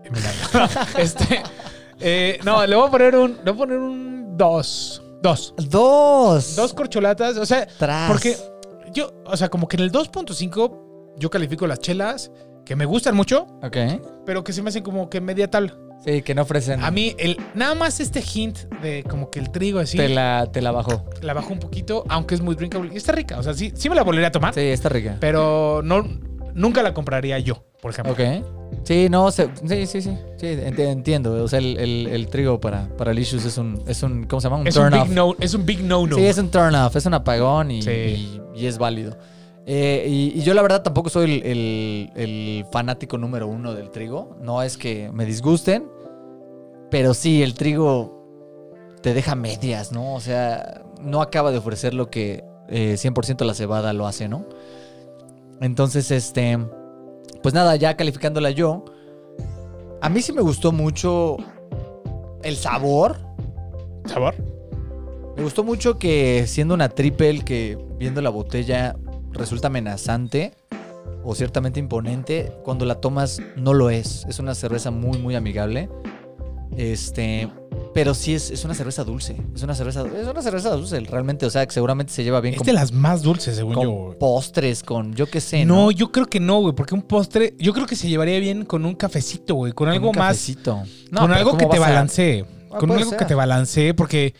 [0.05, 1.43] y me la Este,
[1.99, 5.01] eh, no, le voy a poner un, le voy a poner un dos.
[5.21, 5.53] Dos.
[5.57, 6.55] Dos.
[6.55, 7.37] Dos corcholatas.
[7.37, 8.09] O sea, Tras.
[8.09, 8.37] porque
[8.93, 12.31] yo, o sea, como que en el 2.5 yo califico las chelas
[12.65, 13.77] que me gustan mucho, Ok.
[14.25, 15.75] pero que se me hacen como que media tabla.
[16.05, 16.81] Sí, que no ofrecen.
[16.81, 20.47] A mí, el, nada más este hint de como que el trigo así, Te la,
[20.49, 21.03] te la bajó.
[21.21, 22.89] la bajó un poquito, aunque es muy drinkable.
[22.93, 25.17] Y está rica, o sea, sí, sí me la volvería a tomar, Sí, está rica.
[25.19, 26.07] pero no,
[26.53, 28.13] nunca la compraría yo, por ejemplo.
[28.13, 28.19] Ok.
[28.83, 30.17] Sí, no, se- sí, sí, sí.
[30.37, 31.43] Sí, ent- entiendo.
[31.43, 34.39] O sea, el, el- el trigo para, para el issues es un, es un, ¿cómo
[34.41, 34.61] se llama?
[34.61, 35.09] Un Es un, turn big off.
[35.09, 36.15] no, es un big no-no.
[36.15, 37.91] Sí, es un turn off, es un apagón y, Sí.
[37.91, 39.17] y- y es válido.
[39.65, 43.91] Eh, y, y yo la verdad tampoco soy el, el- el fanático número uno del
[43.91, 44.35] trigo.
[44.41, 45.85] No es que me disgusten,
[46.89, 48.17] pero sí, el trigo
[49.01, 50.13] te deja medias, ¿no?
[50.15, 54.45] O sea, no acaba de ofrecer lo que eh, 100% la cebada lo hace, ¿no?
[55.61, 56.57] Entonces, este,
[57.41, 58.85] pues nada, ya calificándola yo,
[60.01, 61.37] a mí sí me gustó mucho
[62.43, 63.17] el sabor.
[64.05, 64.35] ¿Sabor?
[65.35, 68.95] Me gustó mucho que siendo una triple que viendo la botella
[69.31, 70.53] resulta amenazante
[71.23, 74.25] o ciertamente imponente, cuando la tomas no lo es.
[74.27, 75.89] Es una cerveza muy muy amigable.
[76.77, 77.49] Este,
[77.93, 79.35] pero sí es, es una cerveza dulce.
[79.55, 82.53] Es una cerveza es una cerveza dulce realmente, o sea, que seguramente se lleva bien
[82.53, 83.91] Es con, de las más dulces, según con yo.
[83.91, 84.19] güey.
[84.19, 87.73] postres, con yo qué sé, No, yo creo que no, güey, porque un postre, yo
[87.73, 90.51] creo que se llevaría bien con un cafecito, güey, con Con algo más,
[91.13, 93.27] con algo ¿cómo que te balancee, Ah, con puede algo que ser.
[93.27, 94.35] te balancee, porque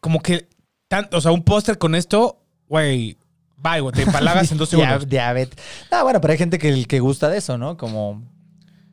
[0.00, 0.48] como que,
[0.86, 3.18] tan, o sea, un postre con esto, güey,
[3.56, 5.08] bye, güey, te empalagas en dos segundos.
[5.08, 5.58] Diabetes.
[5.90, 7.76] Ah, bueno, pero hay gente que, que gusta de eso, ¿no?
[7.76, 8.22] Como.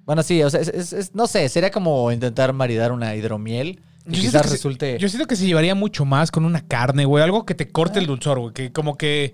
[0.05, 3.81] Bueno, sí, o sea, es- es- es- no sé, sería como intentar maridar una hidromiel.
[4.07, 4.97] Y Yo quizás que se- resulte.
[4.99, 7.97] Yo siento que se llevaría mucho más con una carne, güey, algo que te corte
[7.99, 9.33] el dulzor, güey, que como que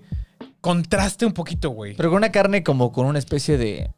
[0.60, 1.94] contraste un poquito, güey.
[1.94, 3.90] Pero con una carne como con una especie de.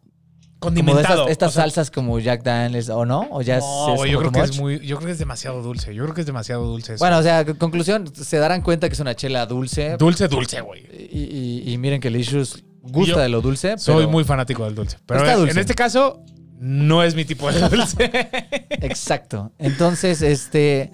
[0.59, 1.23] Como de Condimentado.
[1.23, 3.27] estas, estas o sea, salsas como Jack Daniels, ¿o no?
[3.31, 5.13] ¿O ya es- No, es güey, yo como creo que es muy, yo creo que
[5.13, 5.95] es demasiado dulce.
[5.95, 6.95] Yo creo que es demasiado dulce.
[6.95, 7.05] eso.
[7.05, 9.97] Bueno, o sea, conclusión, se darán cuenta que es una chela dulce.
[9.99, 10.81] dulce, dulce, güey.
[11.13, 11.19] Y,
[11.67, 13.77] y- y miren que Licious gusta Yo de lo dulce.
[13.77, 14.97] Soy muy fanático del dulce.
[15.05, 15.53] Pero Está dulce.
[15.53, 16.23] en este caso,
[16.65, 18.11] no es mi tipo de dulce.
[18.81, 19.53] Exacto.
[19.59, 20.91] Entonces, este.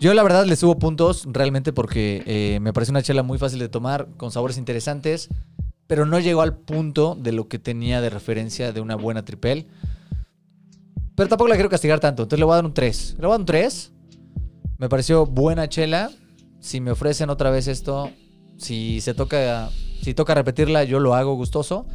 [0.00, 3.58] Yo la verdad le subo puntos realmente porque eh, me parece una chela muy fácil
[3.60, 5.28] de tomar, con sabores interesantes,
[5.86, 9.68] pero no llegó al punto de lo que tenía de referencia de una buena tripel.
[11.14, 13.14] Pero tampoco la quiero castigar tanto, entonces le voy a dar un 3.
[13.18, 13.92] Le voy a dar un 3.
[14.78, 16.10] Me pareció buena chela.
[16.58, 18.10] Si me ofrecen otra vez esto,
[18.58, 19.70] si se toca,
[20.02, 21.86] si toca repetirla, yo lo hago gustoso.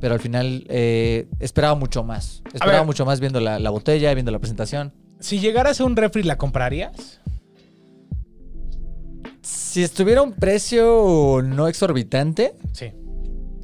[0.00, 2.42] Pero al final eh, esperaba mucho más.
[2.52, 2.86] Esperaba ver.
[2.86, 4.92] mucho más viendo la, la botella, viendo la presentación.
[5.20, 7.20] si llegaras a un refri, ¿la comprarías?
[9.42, 12.92] Si estuviera un precio no exorbitante, Sí.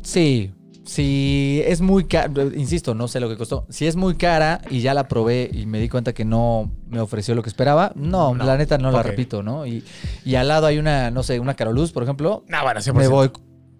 [0.03, 0.53] sí.
[0.85, 3.67] Si es muy cara, insisto, no sé lo que costó.
[3.71, 6.99] Si es muy cara y ya la probé y me di cuenta que no me
[7.01, 8.45] ofreció lo que esperaba, no, No.
[8.45, 9.65] la neta no la repito, ¿no?
[9.65, 9.85] Y,
[10.25, 12.45] y al lado hay una, no sé, una Caroluz, por ejemplo.
[12.49, 12.95] No, bueno, 100%.
[12.95, 13.31] Me voy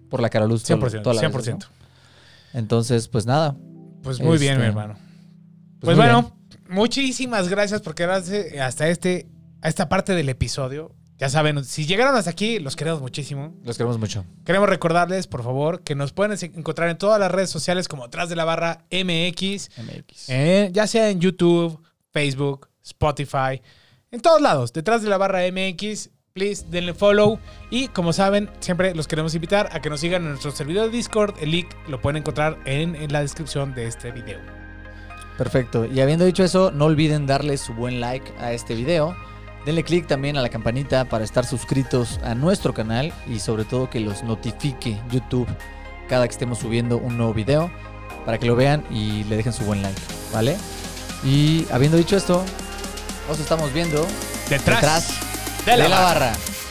[0.09, 0.63] por la Caroluz.
[0.63, 1.01] toda- 100%.
[1.03, 1.35] toda la 100%.
[1.59, 1.82] vez, ¿no?
[2.53, 3.55] Entonces, pues nada.
[4.03, 4.93] Pues muy bien, Este, mi hermano.
[4.93, 6.37] pues Pues, muy bueno,
[6.69, 9.27] muchísimas gracias por quedarse hasta este,
[9.61, 10.93] a esta parte del episodio.
[11.17, 13.55] Ya saben, si llegaron hasta aquí, los queremos muchísimo.
[13.63, 14.25] Los queremos mucho.
[14.45, 18.29] Queremos recordarles, por favor, que nos pueden encontrar en todas las redes sociales como Tras
[18.29, 20.29] de la Barra MX, MX.
[20.29, 21.79] eh, ya sea en YouTube,
[22.11, 23.61] Facebook, Spotify,
[24.11, 26.09] en todos lados, detrás de la Barra MX.
[26.35, 27.37] Please, denle follow.
[27.69, 30.97] Y como saben, siempre los queremos invitar a que nos sigan en nuestro servidor de
[30.97, 31.35] Discord.
[31.39, 34.39] El link lo pueden encontrar en, en la descripción de este video.
[35.37, 35.85] Perfecto.
[35.85, 39.15] Y habiendo dicho eso, no olviden darle su buen like a este video.
[39.67, 43.91] Denle click también a la campanita para estar suscritos a nuestro canal y sobre todo
[43.91, 45.47] que los notifique YouTube
[46.09, 47.71] cada que estemos subiendo un nuevo video
[48.25, 50.01] para que lo vean y le dejen su buen like,
[50.33, 50.57] ¿vale?
[51.23, 52.43] Y habiendo dicho esto,
[53.29, 54.03] nos estamos viendo
[54.49, 55.32] Detrás, detrás
[55.65, 56.19] de la, de la barra.
[56.27, 56.62] barra.